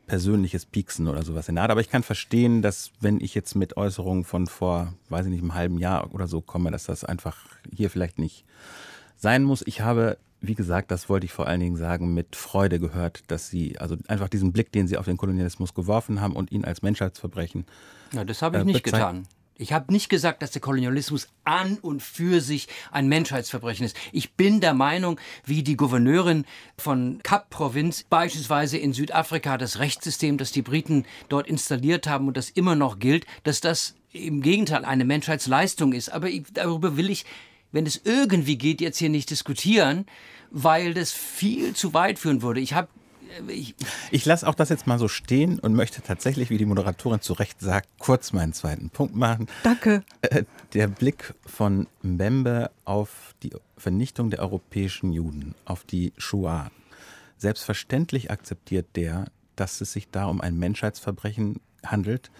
[0.05, 1.71] persönliches Pieksen oder sowas in der Art.
[1.71, 5.41] Aber ich kann verstehen, dass wenn ich jetzt mit Äußerungen von vor, weiß ich nicht,
[5.41, 7.37] einem halben Jahr oder so komme, dass das einfach
[7.73, 8.45] hier vielleicht nicht
[9.17, 9.63] sein muss.
[9.65, 13.49] Ich habe wie gesagt, das wollte ich vor allen Dingen sagen, mit Freude gehört, dass
[13.49, 16.81] Sie, also einfach diesen Blick, den Sie auf den Kolonialismus geworfen haben und ihn als
[16.81, 17.65] Menschheitsverbrechen.
[18.11, 19.25] Ja, das habe ich äh, nicht getan.
[19.55, 23.95] Ich habe nicht gesagt, dass der Kolonialismus an und für sich ein Menschheitsverbrechen ist.
[24.11, 26.43] Ich bin der Meinung, wie die Gouverneurin
[26.77, 32.49] von Kap-Provinz beispielsweise in Südafrika das Rechtssystem, das die Briten dort installiert haben und das
[32.49, 36.11] immer noch gilt, dass das im Gegenteil eine Menschheitsleistung ist.
[36.11, 37.25] Aber ich, darüber will ich
[37.73, 40.05] wenn es irgendwie geht, jetzt hier nicht diskutieren,
[40.53, 42.61] weil das viel zu weit führen würde.
[42.61, 42.87] Ich habe
[43.47, 43.75] äh, ich,
[44.11, 47.33] ich lasse auch das jetzt mal so stehen und möchte tatsächlich, wie die Moderatorin zu
[47.33, 49.47] Recht sagt, kurz meinen zweiten Punkt machen.
[49.63, 50.03] Danke.
[50.21, 56.71] Äh, der Blick von Mbembe auf die Vernichtung der europäischen Juden, auf die Shoah.
[57.37, 59.25] Selbstverständlich akzeptiert der,
[59.55, 62.31] dass es sich da um ein Menschheitsverbrechen handelt,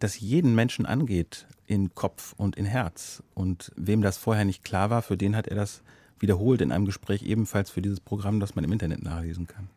[0.00, 3.22] das jeden Menschen angeht, in Kopf und in Herz.
[3.34, 5.82] Und wem das vorher nicht klar war, für den hat er das
[6.20, 9.68] wiederholt in einem Gespräch ebenfalls für dieses Programm, das man im Internet nachlesen kann.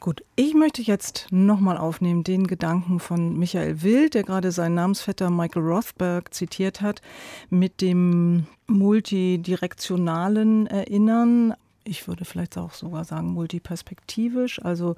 [0.00, 5.28] Gut, ich möchte jetzt nochmal aufnehmen den Gedanken von Michael Wild, der gerade seinen Namensvetter
[5.28, 7.02] Michael Rothberg zitiert hat,
[7.50, 11.54] mit dem multidirektionalen Erinnern.
[11.82, 14.62] Ich würde vielleicht auch sogar sagen multiperspektivisch.
[14.62, 14.94] Also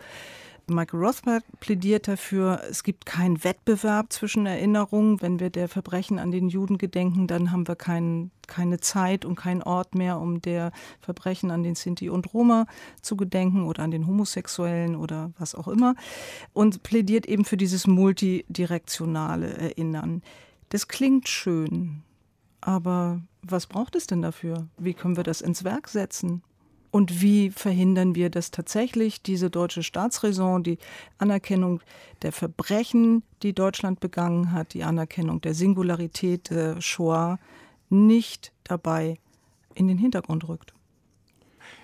[0.71, 5.21] Michael Rothbard plädiert dafür, es gibt keinen Wettbewerb zwischen Erinnerungen.
[5.21, 9.35] Wenn wir der Verbrechen an den Juden gedenken, dann haben wir kein, keine Zeit und
[9.35, 12.67] keinen Ort mehr, um der Verbrechen an den Sinti und Roma
[13.03, 15.95] zu gedenken oder an den Homosexuellen oder was auch immer.
[16.53, 20.23] Und plädiert eben für dieses multidirektionale Erinnern.
[20.69, 22.03] Das klingt schön,
[22.61, 24.69] aber was braucht es denn dafür?
[24.79, 26.43] Wie können wir das ins Werk setzen?
[26.91, 30.79] Und wie verhindern wir, dass tatsächlich diese deutsche Staatsräson, die
[31.19, 31.81] Anerkennung
[32.23, 37.39] der Verbrechen, die Deutschland begangen hat, die Anerkennung der Singularität der Shoah,
[37.91, 39.19] nicht dabei
[39.75, 40.75] in den Hintergrund rückt?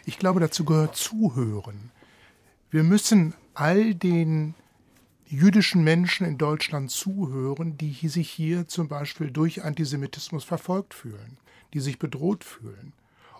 [0.05, 1.91] Ich glaube, dazu gehört Zuhören.
[2.71, 4.55] Wir müssen all den
[5.29, 11.39] jüdischen Menschen in Deutschland zuhören, die sich hier zum Beispiel durch Antisemitismus verfolgt fühlen,
[11.75, 12.93] die sich bedroht fühlen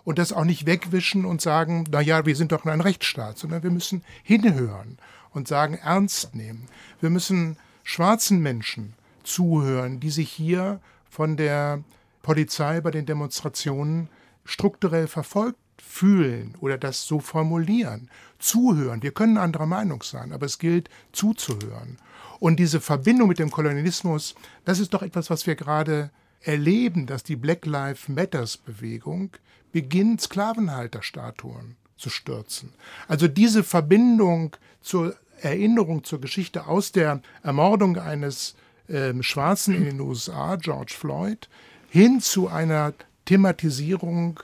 [0.07, 3.37] und das auch nicht wegwischen und sagen, na ja, wir sind doch in einem Rechtsstaat,
[3.37, 4.97] sondern wir müssen hinhören
[5.31, 6.69] und sagen, ernst nehmen.
[7.01, 8.93] Wir müssen schwarzen Menschen
[9.23, 10.79] zuhören, die sich hier
[11.09, 11.83] von der
[12.21, 14.07] Polizei bei den Demonstrationen
[14.45, 18.09] strukturell verfolgt fühlen oder das so formulieren.
[18.39, 19.03] Zuhören.
[19.03, 21.97] Wir können anderer Meinung sein, aber es gilt zuzuhören.
[22.39, 27.23] Und diese Verbindung mit dem Kolonialismus, das ist doch etwas, was wir gerade erleben, dass
[27.23, 29.31] die Black Lives Matters Bewegung
[29.77, 32.73] beginnt, Sklavenhalterstatuen zu stürzen.
[33.07, 38.55] Also diese Verbindung zur Erinnerung zur Geschichte aus der Ermordung eines
[38.87, 41.47] äh, Schwarzen in den USA, George Floyd,
[41.89, 44.39] hin zu einer Thematisierung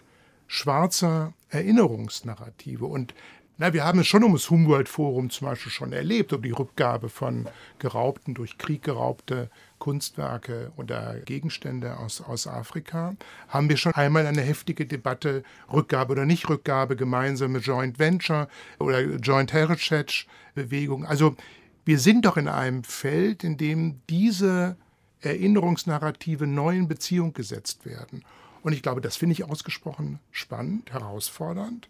[0.46, 2.86] schwarzer Erinnerungsnarrative.
[2.86, 3.16] Und
[3.58, 7.10] na, wir haben es schon um das Humboldt-Forum zum Beispiel schon erlebt, um die Rückgabe
[7.10, 7.48] von
[7.80, 9.50] geraubten, durch Krieg geraubte
[9.84, 13.18] Kunstwerke oder Gegenstände aus, aus Afrika.
[13.50, 18.48] Haben wir schon einmal eine heftige Debatte, Rückgabe oder Nicht-Rückgabe, gemeinsame Joint Venture
[18.80, 20.26] oder Joint Heritage
[20.56, 21.06] Bewegung.
[21.06, 21.36] Also
[21.84, 24.78] wir sind doch in einem Feld, in dem diese
[25.20, 28.24] Erinnerungsnarrative neu in Beziehung gesetzt werden.
[28.62, 31.90] Und ich glaube, das finde ich ausgesprochen spannend, herausfordernd.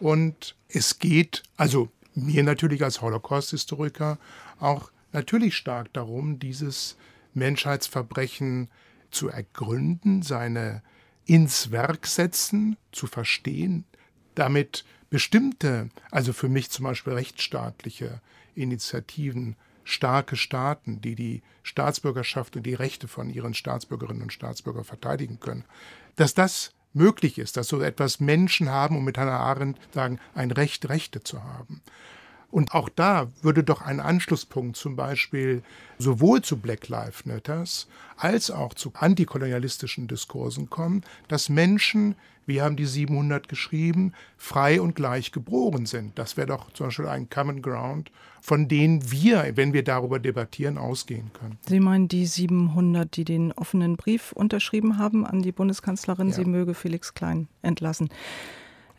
[0.00, 4.18] Und es geht, also mir natürlich als Holocaust-Historiker,
[4.60, 6.98] auch natürlich stark darum, dieses
[7.34, 8.68] Menschheitsverbrechen
[9.10, 10.82] zu ergründen, seine
[11.24, 13.84] ins Werk setzen, zu verstehen,
[14.34, 18.20] damit bestimmte, also für mich zum Beispiel rechtsstaatliche
[18.54, 25.40] Initiativen, starke Staaten, die die Staatsbürgerschaft und die Rechte von ihren Staatsbürgerinnen und Staatsbürgern verteidigen
[25.40, 25.64] können,
[26.16, 30.50] dass das möglich ist, dass so etwas Menschen haben, um mit Hannah Arendt sagen, ein
[30.50, 31.82] Recht, Rechte zu haben.
[32.52, 35.62] Und auch da würde doch ein Anschlusspunkt zum Beispiel
[35.98, 37.88] sowohl zu Black Lives Matters
[38.18, 44.94] als auch zu antikolonialistischen Diskursen kommen, dass Menschen, wir haben die 700 geschrieben, frei und
[44.94, 46.18] gleich geboren sind.
[46.18, 50.76] Das wäre doch zum Beispiel ein Common Ground, von denen wir, wenn wir darüber debattieren,
[50.76, 51.56] ausgehen können.
[51.66, 56.34] Sie meinen die 700, die den offenen Brief unterschrieben haben an die Bundeskanzlerin, ja.
[56.34, 58.10] sie möge Felix Klein entlassen.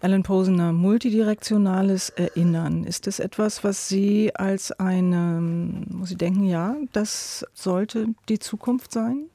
[0.03, 2.83] Alan Posener, multidirektionales Erinnern.
[2.83, 8.91] Ist das etwas, was Sie als eine, muss Sie denken, ja, das sollte die Zukunft
[8.91, 9.29] sein?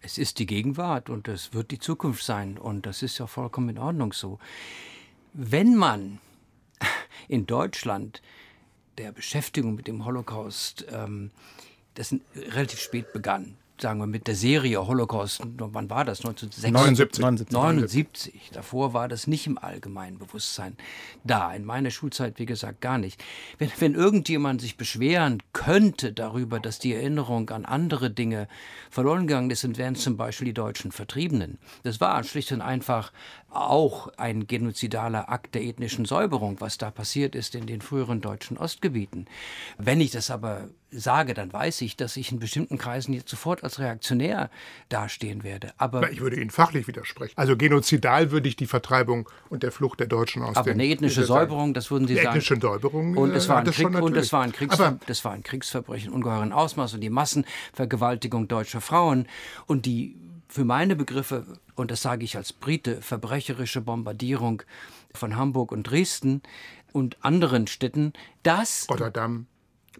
[0.00, 3.68] Es ist die Gegenwart und es wird die Zukunft sein und das ist ja vollkommen
[3.68, 4.40] in Ordnung so.
[5.34, 6.18] Wenn man
[7.28, 8.22] in Deutschland
[8.98, 11.30] der Beschäftigung mit dem Holocaust, ähm,
[11.94, 16.24] das relativ spät begann, sagen wir, mit der Serie Holocaust, wann war das?
[16.24, 17.20] 1979.
[17.20, 17.52] 79.
[17.52, 18.50] 79.
[18.52, 20.76] Davor war das nicht im allgemeinen Bewusstsein
[21.24, 21.52] da.
[21.52, 23.22] In meiner Schulzeit, wie gesagt, gar nicht.
[23.58, 28.48] Wenn, wenn irgendjemand sich beschweren könnte darüber, dass die Erinnerung an andere Dinge
[28.90, 31.58] verloren gegangen ist, dann wären es zum Beispiel die deutschen Vertriebenen.
[31.82, 33.12] Das war schlicht und einfach
[33.50, 38.58] auch ein genozidaler Akt der ethnischen Säuberung, was da passiert ist in den früheren deutschen
[38.58, 39.26] Ostgebieten.
[39.78, 43.64] Wenn ich das aber sage, dann weiß ich, dass ich in bestimmten Kreisen jetzt sofort
[43.64, 44.50] als reaktionär
[44.88, 45.72] dastehen werde.
[45.78, 47.34] Aber ich würde Ihnen fachlich widersprechen.
[47.36, 51.24] Also genozidal würde ich die Vertreibung und der Flucht der Deutschen aus Aber eine ethnische
[51.24, 52.28] Säuberung, das würden Sie sagen.
[52.28, 53.16] Ethnische Säuberung.
[53.16, 56.52] Und es war ein, Krieg, und es war ein, Kriegsver das war ein Kriegsverbrechen ungeheuren
[56.52, 59.26] Ausmaß und die Massenvergewaltigung deutscher Frauen
[59.66, 60.16] und die
[60.48, 64.62] für meine Begriffe, und das sage ich als Brite, verbrecherische Bombardierung
[65.12, 66.42] von Hamburg und Dresden
[66.92, 68.12] und anderen Städten,
[68.42, 68.86] das.
[68.88, 69.46] Rotterdam.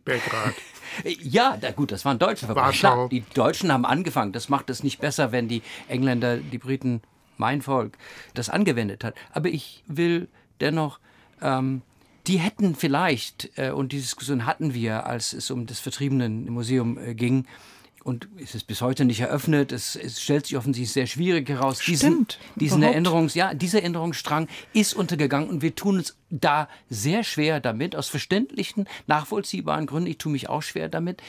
[0.07, 0.55] Belgrad.
[1.05, 2.79] ja, da, gut, das waren deutsche Verbrechen.
[2.79, 4.33] Klar, die Deutschen haben angefangen.
[4.33, 7.03] Das macht es nicht besser, wenn die Engländer, die Briten,
[7.37, 7.99] mein Volk,
[8.33, 9.15] das angewendet hat.
[9.33, 10.29] Aber ich will
[10.61, 10.99] dennoch
[11.43, 11.83] ähm,
[12.27, 17.15] die hätten vielleicht, äh, und die Diskussion hatten wir, als es um das Vertriebenenmuseum äh,
[17.15, 17.47] ging,
[18.07, 19.73] und es ist bis heute nicht eröffnet.
[19.73, 21.81] Es, es stellt sich offensichtlich sehr schwierig heraus.
[21.81, 27.25] Diesen, Stimmt, diesen Erinnerungs, ja, dieser Erinnerungsstrang ist untergegangen und wir tun uns da sehr
[27.25, 30.09] schwer damit, aus verständlichen, nachvollziehbaren Gründen.
[30.09, 31.21] Ich tue mich auch schwer damit.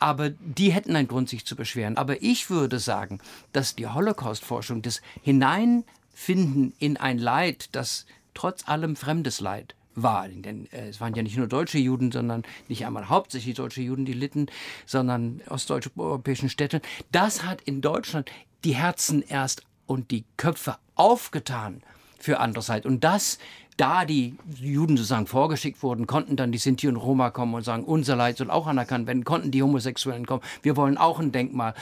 [0.00, 1.96] Aber die hätten einen Grund, sich zu beschweren.
[1.96, 3.20] Aber ich würde sagen,
[3.52, 10.28] dass die Holocaust-Forschung, das Hineinfinden in ein Leid, das trotz allem fremdes Leid war.
[10.28, 14.04] Denn äh, es waren ja nicht nur deutsche Juden, sondern nicht einmal hauptsächlich deutsche Juden,
[14.04, 14.46] die litten,
[14.86, 16.80] sondern ostdeutsche europäischen Städte.
[17.12, 18.30] Das hat in Deutschland
[18.64, 21.82] die Herzen erst und die Köpfe aufgetan
[22.18, 22.88] für andere Seite.
[22.88, 23.38] Und das
[23.78, 27.84] da die Juden sozusagen vorgeschickt wurden, konnten dann die Sinti und Roma kommen und sagen,
[27.84, 31.74] unser Leid soll auch anerkannt werden, konnten die Homosexuellen kommen, wir wollen auch ein Denkmal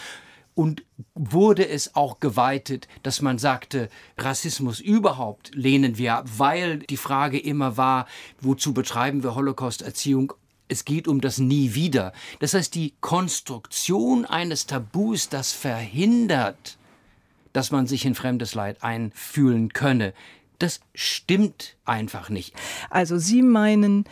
[0.57, 0.85] und
[1.15, 7.39] wurde es auch geweitet, dass man sagte, Rassismus überhaupt lehnen wir ab, weil die Frage
[7.39, 8.07] immer war,
[8.41, 10.33] wozu betreiben wir Holocaust-Erziehung?
[10.67, 12.13] Es geht um das Nie wieder.
[12.41, 16.79] Das heißt, die Konstruktion eines Tabus, das verhindert,
[17.53, 20.15] dass man sich in fremdes Leid einfühlen könne,
[20.59, 22.55] das stimmt einfach nicht.
[22.89, 24.07] Also Sie meinen,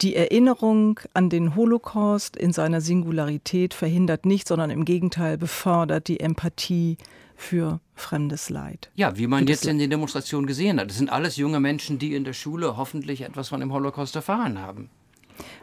[0.00, 6.20] die Erinnerung an den Holocaust in seiner Singularität verhindert nicht, sondern im Gegenteil befördert die
[6.20, 6.98] Empathie
[7.34, 8.90] für fremdes Leid.
[8.94, 10.90] Ja, wie man jetzt in den Demonstrationen gesehen hat.
[10.90, 14.58] Das sind alles junge Menschen, die in der Schule hoffentlich etwas von dem Holocaust erfahren
[14.60, 14.90] haben.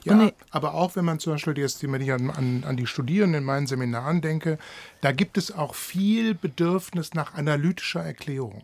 [0.04, 3.42] Ja, aber auch wenn man zum Beispiel jetzt, wenn ich an, an, an, die Studierenden
[3.42, 4.58] in meinen Seminaren denke,
[5.02, 8.64] da gibt es auch viel Bedürfnis nach analytischer Erklärung.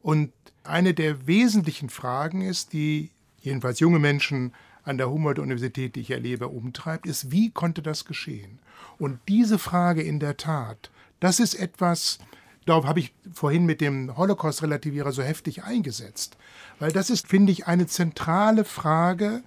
[0.00, 0.32] Und
[0.62, 3.10] eine der wesentlichen Fragen ist, die
[3.40, 4.54] jedenfalls junge Menschen
[4.84, 8.58] an der Humboldt-Universität, die ich erlebe, umtreibt, ist, wie konnte das geschehen?
[8.98, 12.18] Und diese Frage in der Tat, das ist etwas,
[12.66, 16.36] darauf habe ich vorhin mit dem Holocaust-Relativierer so heftig eingesetzt,
[16.78, 19.42] weil das ist, finde ich, eine zentrale Frage,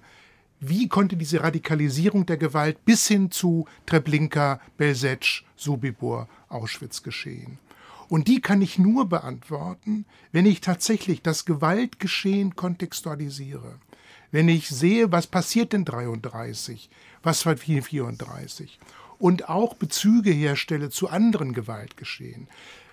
[0.60, 7.58] wie konnte diese Radikalisierung der Gewalt bis hin zu Treblinka, Belzec, Sobibor, Auschwitz geschehen?
[8.08, 13.76] Und die kann ich nur beantworten, wenn ich tatsächlich das Gewaltgeschehen kontextualisiere
[14.30, 16.90] wenn ich sehe, was passiert in 33,
[17.22, 18.78] was war 34
[19.18, 22.48] und auch Bezüge herstelle zu anderen Gewaltgeschehen.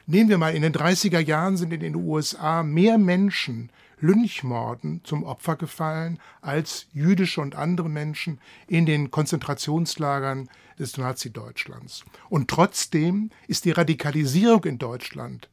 [0.08, 3.70] Nehmen wir mal, in den 30er Jahren sind in den USA mehr Menschen
[4.00, 12.04] Lynchmorden zum Opfer gefallen als jüdische und andere Menschen in den Konzentrationslagern des Nazi-Deutschlands.
[12.30, 15.50] Und trotzdem ist die Radikalisierung in Deutschland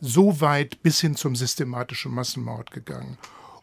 [0.00, 3.18] so weit bis hin zum systematischen Massenmord gegangen.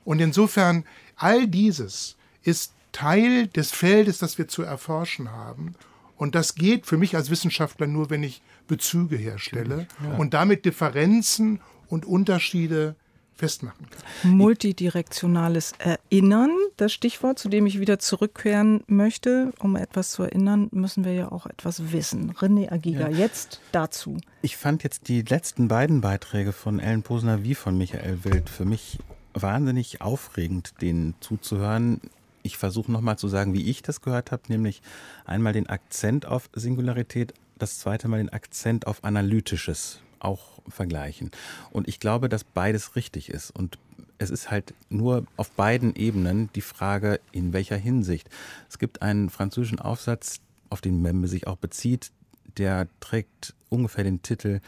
[0.05, 0.85] Und insofern,
[1.15, 5.75] all dieses ist Teil des Feldes, das wir zu erforschen haben.
[6.17, 10.17] Und das geht für mich als Wissenschaftler nur, wenn ich Bezüge herstelle ja.
[10.17, 12.95] und damit Differenzen und Unterschiede
[13.39, 14.31] festmachen kann.
[14.31, 19.53] Multidirektionales Erinnern, das Stichwort, zu dem ich wieder zurückkehren möchte.
[19.59, 22.33] Um etwas zu erinnern, müssen wir ja auch etwas wissen.
[22.33, 23.17] René Agiga, ja.
[23.17, 24.17] jetzt dazu.
[24.41, 28.65] Ich fand jetzt die letzten beiden Beiträge von Ellen Posner wie von Michael Wild für
[28.65, 28.99] mich
[29.33, 32.01] wahnsinnig aufregend, denen zuzuhören.
[32.41, 34.81] Ich versuche nochmal zu sagen, wie ich das gehört habe, nämlich
[35.25, 41.31] einmal den Akzent auf Singularität, das zweite Mal den Akzent auf Analytisches auch vergleichen.
[41.71, 43.51] Und ich glaube, dass beides richtig ist.
[43.51, 43.77] Und
[44.17, 48.29] es ist halt nur auf beiden Ebenen die Frage, in welcher Hinsicht.
[48.69, 52.11] Es gibt einen französischen Aufsatz, auf den Membe sich auch bezieht,
[52.57, 54.59] der trägt ungefähr den Titel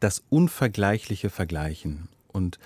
[0.00, 2.08] Das unvergleichliche Vergleichen.
[2.28, 2.58] Und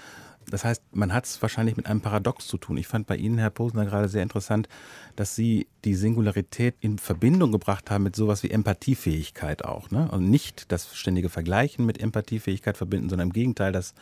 [0.51, 2.77] das heißt, man hat es wahrscheinlich mit einem Paradox zu tun.
[2.77, 4.69] Ich fand bei Ihnen, Herr Posner, gerade sehr interessant,
[5.17, 9.91] dass Sie die Singularität in Verbindung gebracht haben mit sowas wie Empathiefähigkeit auch.
[9.91, 10.11] Ne?
[10.11, 13.95] Und nicht das ständige Vergleichen mit Empathiefähigkeit verbinden, sondern im Gegenteil das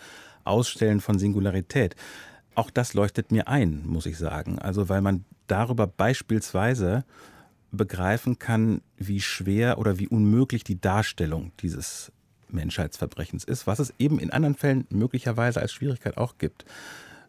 [0.44, 1.94] Ausstellen von Singularität.
[2.54, 4.58] Auch das leuchtet mir ein, muss ich sagen.
[4.58, 7.04] Also weil man darüber beispielsweise
[7.70, 12.10] begreifen kann, wie schwer oder wie unmöglich die Darstellung dieses
[12.50, 16.64] Menschheitsverbrechens ist, was es eben in anderen Fällen möglicherweise als Schwierigkeit auch gibt.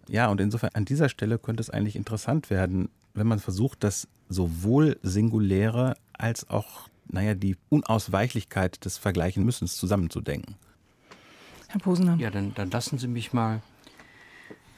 [0.08, 4.08] Ja, und insofern an dieser Stelle könnte es eigentlich interessant werden, wenn man versucht, das
[4.28, 10.56] sowohl Singuläre als auch, naja, die Unausweichlichkeit des Vergleichen Müssens zusammenzudenken.
[11.68, 12.16] Herr Posener.
[12.18, 13.62] Ja, dann, dann lassen Sie mich mal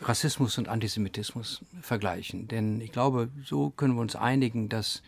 [0.02, 2.48] Rassismus und Antisemitismus vergleichen.
[2.48, 5.02] Denn ich glaube, so können wir uns einigen, dass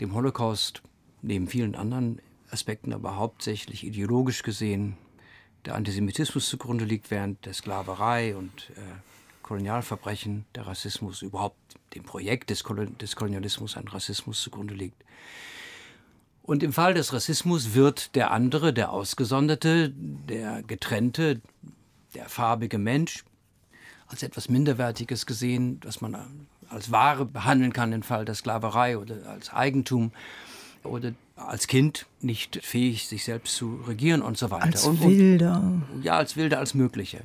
[0.00, 0.82] dem Holocaust
[1.22, 2.20] neben vielen anderen
[2.56, 4.96] Aspekten, aber hauptsächlich ideologisch gesehen
[5.66, 8.80] der Antisemitismus zugrunde liegt, während der Sklaverei und äh,
[9.42, 11.58] Kolonialverbrechen, der Rassismus, überhaupt
[11.94, 15.04] dem Projekt des, Kolon des Kolonialismus ein Rassismus zugrunde liegt.
[16.42, 21.42] Und im Fall des Rassismus wird der andere, der Ausgesonderte, der Getrennte,
[22.14, 23.24] der farbige Mensch
[24.06, 29.28] als etwas Minderwertiges gesehen, das man als Ware behandeln kann im Fall der Sklaverei oder
[29.28, 30.12] als Eigentum
[30.84, 34.64] oder als Kind nicht fähig, sich selbst zu regieren und so weiter.
[34.64, 35.58] Als und, Wilder.
[35.92, 37.24] Und, ja, als Wilder, als Mögliche.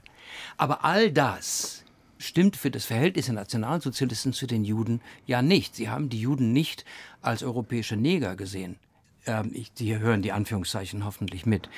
[0.57, 1.83] Aber all das
[2.17, 5.75] stimmt für das Verhältnis der Nationalsozialisten zu den Juden ja nicht.
[5.75, 6.85] Sie haben die Juden nicht
[7.21, 8.77] als europäische Neger gesehen.
[9.25, 11.69] Ähm, ich, Sie hören die Anführungszeichen hoffentlich mit.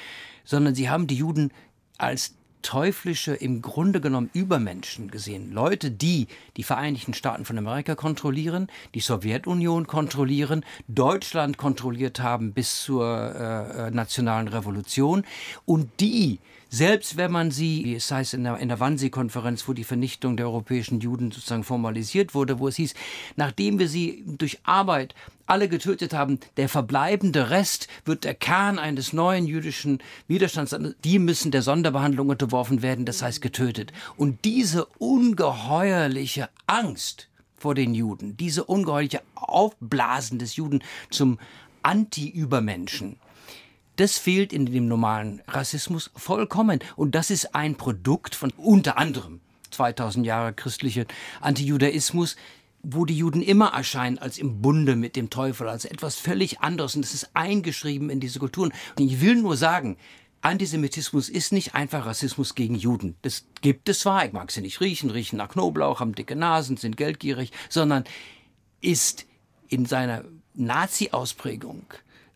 [0.44, 1.52] Sondern sie haben die Juden
[1.98, 5.52] als teuflische, im Grunde genommen Übermenschen gesehen.
[5.52, 12.82] Leute, die die Vereinigten Staaten von Amerika kontrollieren, die Sowjetunion kontrollieren, Deutschland kontrolliert haben bis
[12.82, 15.24] zur äh, äh nationalen Revolution
[15.66, 16.40] und die
[16.74, 20.48] selbst wenn man sie, es heißt in der, in der Wannsee-Konferenz, wo die Vernichtung der
[20.48, 22.96] europäischen Juden sozusagen formalisiert wurde, wo es hieß,
[23.36, 25.14] nachdem wir sie durch Arbeit
[25.46, 31.52] alle getötet haben, der verbleibende Rest wird der Kern eines neuen jüdischen Widerstands, die müssen
[31.52, 33.94] der Sonderbehandlung unterworfen werden, das heißt getötet.
[34.18, 41.38] Und diese ungeheuerliche Angst vor den Juden, diese ungeheuerliche Aufblasen des Juden zum
[41.84, 43.18] Anti-Übermenschen,
[43.96, 46.80] das fehlt in dem normalen Rassismus vollkommen.
[46.96, 49.42] Und das ist ein Produkt von unter anderem
[49.72, 51.06] 2000 Jahre christlichen
[51.42, 52.36] Antijudaismus,
[52.84, 56.96] wo die Juden immer erscheinen als im Bunde mit dem Teufel, als etwas völlig anderes.
[56.96, 58.74] Und das ist eingeschrieben in diese Kulturen.
[58.98, 59.98] Und ich will nur sagen,
[60.42, 63.16] Antisemitismus ist nicht einfach Rassismus gegen Juden.
[63.22, 66.76] Das gibt es zwar, ich mag sie nicht riechen, riechen nach Knoblauch, haben dicke Nasen,
[66.76, 68.04] sind geldgierig, sondern
[68.82, 69.26] ist
[69.70, 71.86] in seiner Nazi-Ausprägung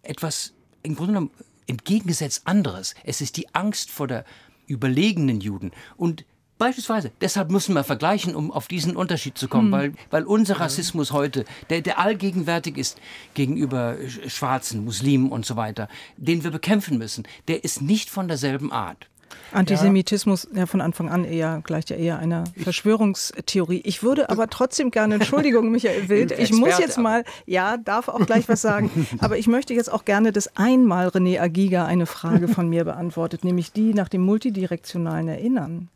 [0.01, 0.53] etwas
[0.88, 1.31] im Grunde genommen
[1.67, 2.95] entgegengesetzt anderes.
[3.03, 4.25] Es ist die Angst vor der
[4.67, 5.71] überlegenen Juden.
[5.97, 6.25] Und
[6.59, 9.71] Beispielsweise, deshalb müssen wir vergleichen, um auf diesen Unterschied zu kommen, hm.
[9.71, 12.99] weil, weil unser Rassismus heute, der, der allgegenwärtig ist
[13.35, 13.95] gegenüber
[14.27, 19.07] Schwarzen, Muslimen und so weiter, den wir bekämpfen müssen, der ist nicht von derselben Art.
[19.51, 23.81] Antisemitismus ja von Anfang an eher gleicht ja eher einer Verschwörungstheorie.
[23.85, 28.25] Ich würde aber trotzdem gerne, Entschuldigung, Michael Wild, ich muss jetzt mal, ja, darf auch
[28.25, 32.47] gleich was sagen, aber ich möchte jetzt auch gerne, dass einmal René Agiga eine Frage
[32.47, 35.89] von mir beantwortet, nämlich die nach dem multidirektionalen Erinnern.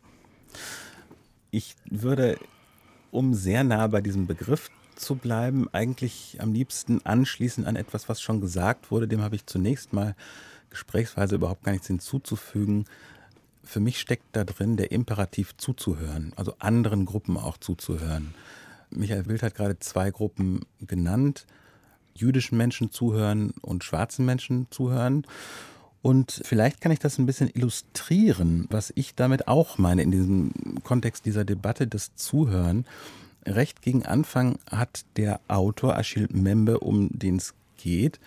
[1.50, 2.38] Ich würde,
[3.10, 8.20] um sehr nah bei diesem Begriff zu bleiben, eigentlich am liebsten anschließen an etwas, was
[8.20, 9.08] schon gesagt wurde.
[9.08, 10.14] Dem habe ich zunächst mal
[10.70, 12.86] gesprächsweise überhaupt gar nichts hinzuzufügen
[13.64, 18.34] für mich steckt da drin der Imperativ zuzuhören, also anderen Gruppen auch zuzuhören.
[18.90, 21.46] Michael Wild hat gerade zwei Gruppen genannt,
[22.14, 25.26] jüdischen Menschen zuhören und schwarzen Menschen zuhören.
[26.02, 30.52] Und vielleicht kann ich das ein bisschen illustrieren, was ich damit auch meine in diesem
[30.82, 32.84] Kontext dieser Debatte, das Zuhören.
[33.46, 38.20] Recht gegen Anfang hat der Autor Achille Membe, um den es geht,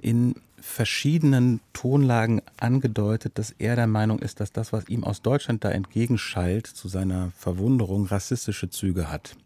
[0.00, 5.64] in verschiedenen Tonlagen angedeutet, dass er der Meinung ist, dass das, was ihm aus Deutschland
[5.64, 9.36] da entgegenschallt, zu seiner Verwunderung rassistische Züge hat.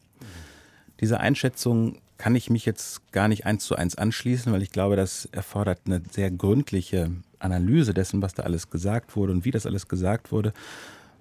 [1.01, 4.97] Diese Einschätzung kann ich mich jetzt gar nicht eins zu eins anschließen, weil ich glaube,
[4.97, 9.67] das erfordert eine sehr gründliche Analyse dessen, was da alles gesagt wurde und wie das
[9.67, 10.53] alles gesagt wurde.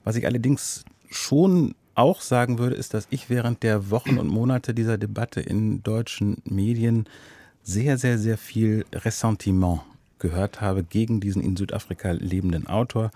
[0.03, 4.73] Was ich allerdings schon auch sagen würde, ist, dass ich während der Wochen und Monate
[4.73, 7.05] dieser Debatte in deutschen Medien
[7.63, 9.81] sehr, sehr, sehr viel Ressentiment
[10.19, 13.11] gehört habe gegen diesen in Südafrika lebenden Autor.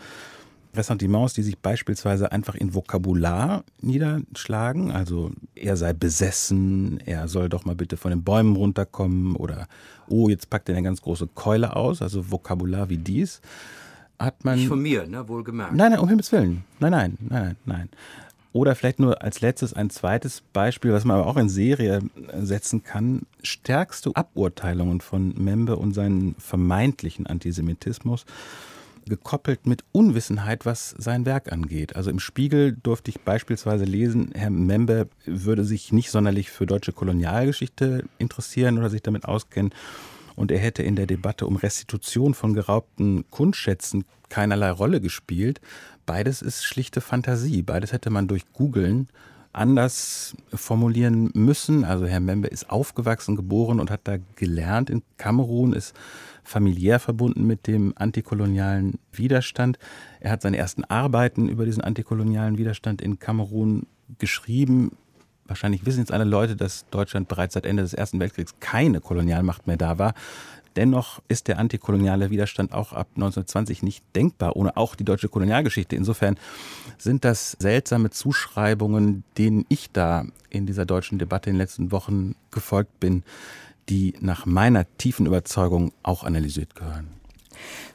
[0.75, 4.91] Ressentiments, die sich beispielsweise einfach in Vokabular niederschlagen.
[4.91, 9.67] Also er sei besessen, er soll doch mal bitte von den Bäumen runterkommen oder
[10.07, 12.01] oh, jetzt packt er eine ganz große Keule aus.
[12.01, 13.41] Also Vokabular wie dies
[14.19, 14.57] hat man.
[14.57, 15.73] Nicht von mir, ne, wohlgemerkt.
[15.73, 16.63] Nein, nein, um Himmels Willen.
[16.79, 17.89] Nein, nein, nein, nein, nein.
[18.53, 22.01] Oder vielleicht nur als letztes ein zweites Beispiel, was man aber auch in Serie
[22.33, 23.23] setzen kann.
[23.43, 28.25] Stärkste Aburteilungen von Membe und seinen vermeintlichen Antisemitismus
[29.07, 31.95] gekoppelt mit Unwissenheit, was sein Werk angeht.
[31.95, 36.91] Also im Spiegel durfte ich beispielsweise lesen, Herr Membe würde sich nicht sonderlich für deutsche
[36.91, 39.73] Kolonialgeschichte interessieren oder sich damit auskennen.
[40.35, 45.61] Und er hätte in der Debatte um Restitution von geraubten Kunstschätzen keinerlei Rolle gespielt,
[46.07, 47.61] Beides ist schlichte Fantasie.
[47.61, 49.09] Beides hätte man durch Googlen
[49.51, 51.83] anders formulieren müssen.
[51.83, 55.93] Also Herr Membe ist aufgewachsen, geboren und hat da gelernt in Kamerun, ist
[56.43, 59.79] familiär verbunden mit dem antikolonialen Widerstand.
[60.21, 63.85] Er hat seine ersten Arbeiten über diesen antikolonialen Widerstand in Kamerun
[64.17, 64.93] geschrieben.
[65.45, 69.67] Wahrscheinlich wissen jetzt alle Leute, dass Deutschland bereits seit Ende des Ersten Weltkriegs keine Kolonialmacht
[69.67, 70.13] mehr da war.
[70.77, 75.95] Dennoch ist der antikoloniale Widerstand auch ab 1920 nicht denkbar, ohne auch die deutsche Kolonialgeschichte.
[75.95, 76.37] Insofern
[76.99, 82.35] sind das seltsame Zuschreibungen, denen ich da in dieser deutschen Debatte in den letzten Wochen
[82.51, 83.23] gefolgt bin,
[83.89, 87.07] die nach meiner tiefen Überzeugung auch analysiert gehören.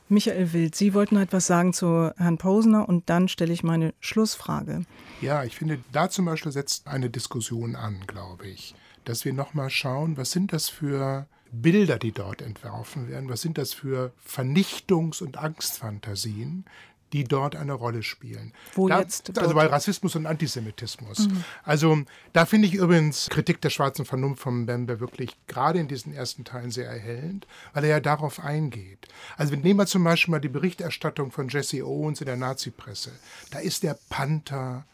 [0.09, 3.95] Michael Wild, Sie wollten noch etwas sagen zu Herrn Posner und dann stelle ich meine
[4.01, 4.85] Schlussfrage.
[5.21, 8.75] Ja, ich finde, da zum Beispiel setzt eine Diskussion an, glaube ich,
[9.05, 13.59] dass wir nochmal schauen, was sind das für Bilder, die dort entworfen werden, was sind
[13.59, 16.65] das für Vernichtungs- und Angstfantasien,
[17.13, 18.53] die dort eine Rolle spielen.
[18.75, 19.39] Wo da, jetzt?
[19.39, 21.29] Also bei Rassismus und Antisemitismus.
[21.29, 21.45] Mhm.
[21.63, 21.99] Also
[22.33, 26.45] da finde ich übrigens Kritik der schwarzen Vernunft von Bembe wirklich gerade in diesen ersten
[26.45, 29.09] Teilen sehr erhellend, weil er ja darauf eingeht.
[29.37, 33.13] Also nehmen wir zum Beispiel mal die Berichterstattung von Jesse Owens in der Nazi-Presse.
[33.51, 34.87] Da ist der Panther,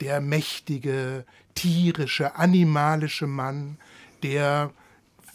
[0.00, 3.78] der mächtige, tierische, animalische Mann,
[4.22, 4.70] der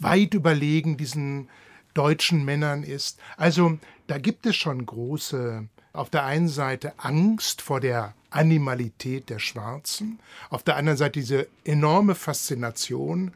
[0.02, 1.48] weit überlegen diesen
[1.94, 3.18] deutschen Männern ist.
[3.36, 9.38] Also da gibt es schon große auf der einen Seite Angst vor der Animalität der
[9.38, 13.32] Schwarzen, auf der anderen Seite diese enorme Faszination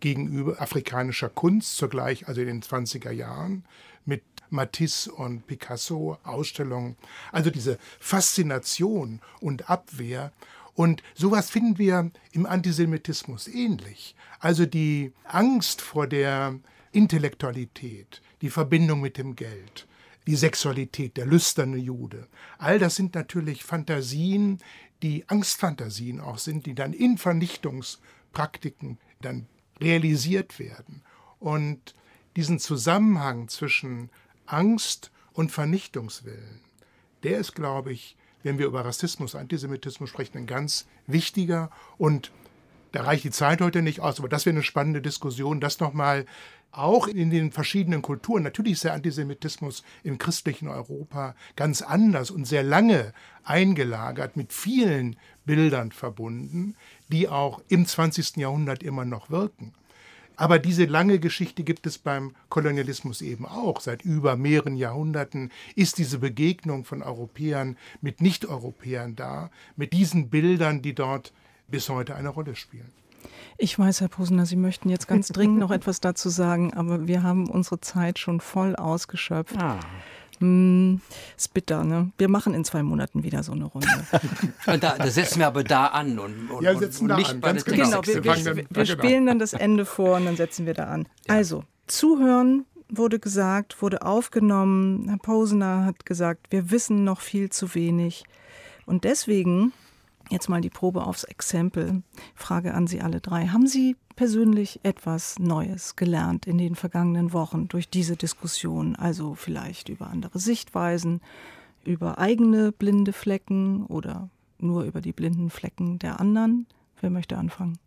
[0.00, 3.64] gegenüber afrikanischer Kunst, zugleich also in den 20er Jahren
[4.04, 6.96] mit Matisse und Picasso Ausstellungen.
[7.30, 10.32] Also diese Faszination und Abwehr.
[10.80, 14.16] Und sowas finden wir im Antisemitismus ähnlich.
[14.38, 16.58] Also die Angst vor der
[16.90, 19.86] Intellektualität, die Verbindung mit dem Geld,
[20.26, 22.28] die Sexualität, der lüsterne Jude.
[22.56, 24.56] All das sind natürlich Fantasien,
[25.02, 29.48] die Angstfantasien auch sind, die dann in Vernichtungspraktiken dann
[29.82, 31.02] realisiert werden.
[31.40, 31.94] Und
[32.36, 34.08] diesen Zusammenhang zwischen
[34.46, 36.62] Angst und Vernichtungswillen,
[37.22, 42.32] der ist, glaube ich, wenn wir über Rassismus, Antisemitismus sprechen, ein ganz wichtiger und
[42.92, 46.26] da reicht die Zeit heute nicht aus, aber das wäre eine spannende Diskussion, das nochmal
[46.72, 48.42] auch in den verschiedenen Kulturen.
[48.42, 53.12] Natürlich ist der Antisemitismus im christlichen Europa ganz anders und sehr lange
[53.44, 56.76] eingelagert, mit vielen Bildern verbunden,
[57.08, 58.36] die auch im 20.
[58.36, 59.74] Jahrhundert immer noch wirken.
[60.40, 63.78] Aber diese lange Geschichte gibt es beim Kolonialismus eben auch.
[63.82, 70.80] Seit über mehreren Jahrhunderten ist diese Begegnung von Europäern mit Nicht-Europäern da, mit diesen Bildern,
[70.80, 71.34] die dort
[71.68, 72.90] bis heute eine Rolle spielen.
[73.58, 77.22] Ich weiß, Herr Posner, Sie möchten jetzt ganz dringend noch etwas dazu sagen, aber wir
[77.22, 79.58] haben unsere Zeit schon voll ausgeschöpft.
[79.58, 79.78] Ah.
[80.40, 81.00] Hm,
[81.36, 82.12] ist bitter, ne?
[82.16, 83.88] Wir machen in zwei Monaten wieder so eine Runde.
[84.66, 87.40] da, da setzen wir aber da an und, und, ja, setzen und, und nicht an,
[87.40, 90.66] bei der Genau, wir, wir, wir, wir spielen dann das Ende vor und dann setzen
[90.66, 91.06] wir da an.
[91.28, 91.34] Ja.
[91.34, 95.06] Also, zuhören wurde gesagt, wurde aufgenommen.
[95.08, 98.24] Herr Posner hat gesagt, wir wissen noch viel zu wenig.
[98.86, 99.72] Und deswegen
[100.30, 102.04] Jetzt mal die Probe aufs Exempel.
[102.36, 103.48] Frage an Sie alle drei.
[103.48, 108.94] Haben Sie persönlich etwas Neues gelernt in den vergangenen Wochen durch diese Diskussion?
[108.94, 111.22] Also vielleicht über andere Sichtweisen,
[111.86, 116.66] über eigene blinde Flecken oder nur über die blinden Flecken der anderen?
[117.00, 117.78] Wer möchte anfangen?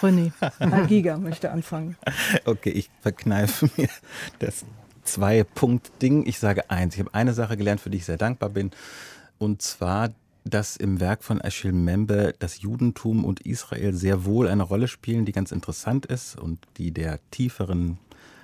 [0.00, 1.98] René, Herr Giga möchte anfangen.
[2.46, 3.90] Okay, ich verkneife mir
[4.38, 4.64] das
[5.02, 6.24] Zwei-Punkt-Ding.
[6.24, 6.94] Ich sage eins.
[6.94, 8.70] Ich habe eine Sache gelernt, für die ich sehr dankbar bin.
[9.36, 10.14] Und zwar
[10.44, 15.24] dass im Werk von Achille Membe das Judentum und Israel sehr wohl eine Rolle spielen,
[15.24, 17.98] die ganz interessant ist und die der tieferen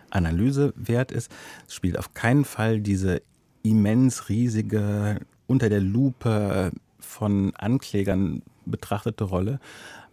[0.08, 1.30] Analyse wert ist.
[1.68, 3.22] Es spielt auf keinen Fall diese
[3.62, 9.60] immens riesige, unter der Lupe von Anklägern betrachtete Rolle.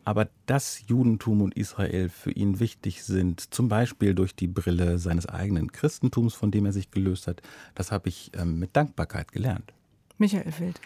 [0.04, 5.26] Aber dass Judentum und Israel für ihn wichtig sind, zum Beispiel durch die Brille seines
[5.26, 7.42] eigenen Christentums, von dem er sich gelöst hat,
[7.76, 9.74] das habe ich ähm, mit Dankbarkeit gelernt.
[10.18, 10.80] Michael Wild.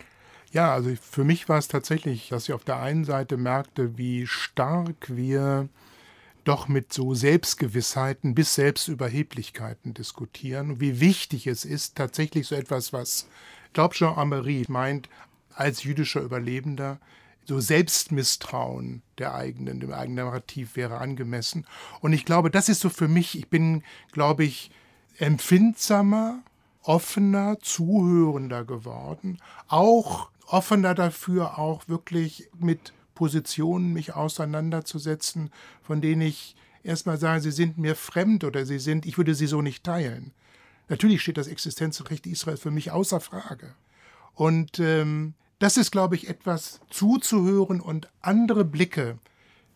[0.52, 4.28] Ja, also für mich war es tatsächlich, dass ich auf der einen Seite merkte, wie
[4.28, 5.70] stark wir
[6.44, 12.92] doch mit so Selbstgewissheiten bis Selbstüberheblichkeiten diskutieren und wie wichtig es ist, tatsächlich so etwas,
[12.92, 13.28] was,
[13.68, 15.08] ich glaube, Jean Amery meint,
[15.54, 17.00] als jüdischer Überlebender,
[17.46, 21.66] so Selbstmisstrauen der eigenen, dem eigenen Narrativ wäre angemessen.
[22.02, 24.72] Und ich glaube, das ist so für mich, ich bin, glaube ich,
[25.18, 26.40] empfindsamer,
[26.84, 36.56] offener, zuhörender geworden, auch offener dafür, auch wirklich mit Positionen mich auseinanderzusetzen, von denen ich
[36.84, 40.32] erstmal sage, sie sind mir fremd oder sie sind, ich würde sie so nicht teilen.
[40.90, 43.76] Natürlich steht das Existenzrecht Israels für mich außer Frage.
[44.34, 49.20] Und ähm, das ist, glaube ich, etwas zuzuhören und andere Blicke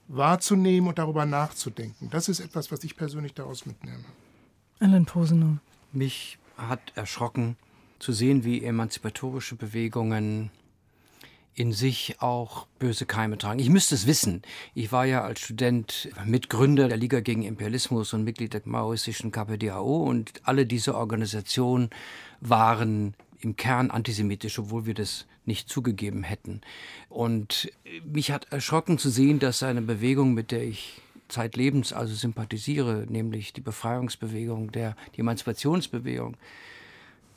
[0.07, 2.09] wahrzunehmen und darüber nachzudenken.
[2.09, 4.03] Das ist etwas, was ich persönlich daraus mitnehme.
[4.79, 5.59] Alan Posener.
[5.91, 7.55] Mich hat erschrocken
[7.99, 10.51] zu sehen, wie emanzipatorische Bewegungen
[11.55, 13.59] in sich auch böse Keime tragen.
[13.59, 14.41] Ich müsste es wissen.
[14.73, 20.03] Ich war ja als Student Mitgründer der Liga gegen Imperialismus und Mitglied der maoistischen KPDAO
[20.03, 21.89] und alle diese Organisationen
[22.41, 26.61] waren im Kern antisemitisch, obwohl wir das nicht zugegeben hätten.
[27.09, 27.71] Und
[28.03, 33.53] mich hat erschrocken zu sehen, dass eine Bewegung, mit der ich zeitlebens also sympathisiere, nämlich
[33.53, 36.35] die Befreiungsbewegung, der, die Emanzipationsbewegung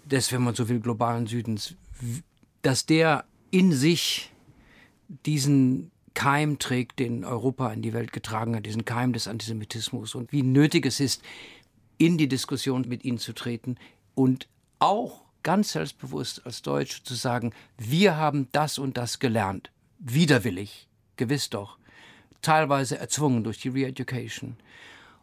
[0.05, 1.75] des, wenn man so will, globalen Südens,
[2.63, 4.31] dass der in sich
[5.27, 10.33] diesen Keim trägt, den Europa in die Welt getragen hat, diesen Keim des Antisemitismus und
[10.33, 11.23] wie nötig es ist,
[11.97, 13.77] in die Diskussion mit ihnen zu treten
[14.15, 20.89] und auch ganz selbstbewusst als Deutsche zu sagen, wir haben das und das gelernt, widerwillig,
[21.17, 21.79] gewiss doch,
[22.43, 24.57] teilweise erzwungen durch die Re-Education.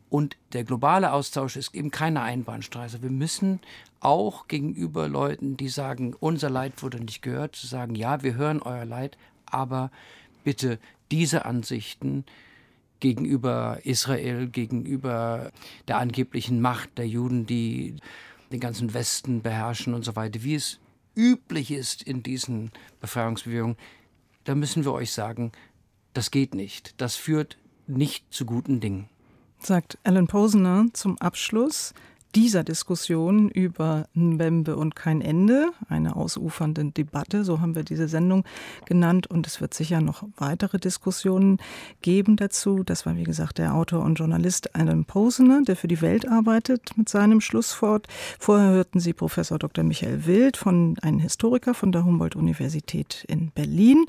[0.10, 3.02] Und der globale Austausch ist eben keine Einbahnstraße.
[3.02, 3.60] Wir müssen
[4.00, 8.62] auch gegenüber Leuten, die sagen, unser Leid wurde nicht gehört, zu sagen, ja, wir hören
[8.62, 9.92] euer Leid, aber
[10.44, 10.80] bitte
[11.12, 12.24] diese Ansichten
[13.00, 15.52] gegenüber Israel, gegenüber
[15.88, 17.96] der angeblichen Macht der Juden, die
[18.52, 20.80] den ganzen Westen beherrschen und so weiter, wie es
[21.16, 23.78] üblich ist in diesen Befreiungsbewegungen,
[24.44, 25.52] da müssen wir euch sagen,
[26.14, 26.94] das geht nicht.
[27.02, 29.10] Das führt nicht zu guten Dingen
[29.60, 31.94] sagt Alan Posner zum Abschluss
[32.36, 38.44] dieser Diskussion über Mbembe und kein Ende, eine ausufernde Debatte, so haben wir diese Sendung
[38.86, 41.60] genannt und es wird sicher noch weitere Diskussionen
[42.02, 42.84] geben dazu.
[42.84, 46.98] Das war wie gesagt der Autor und Journalist Alan Posner, der für die Welt arbeitet
[46.98, 48.08] mit seinem Schlusswort.
[48.38, 49.86] Vorher hörten Sie Professor Dr.
[49.86, 54.06] Michael Wild von einem Historiker von der Humboldt-Universität in Berlin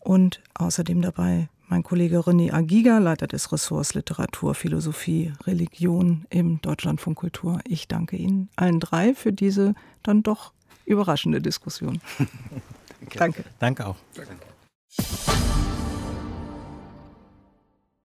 [0.00, 7.18] und außerdem dabei mein Kollege René Agiga, Leiter des Ressorts Literatur, Philosophie, Religion im Deutschlandfunk
[7.18, 7.60] Kultur.
[7.66, 10.52] Ich danke Ihnen allen drei für diese dann doch
[10.84, 12.00] überraschende Diskussion.
[13.14, 13.44] danke.
[13.58, 13.96] Danke auch.
[14.14, 14.38] Danke.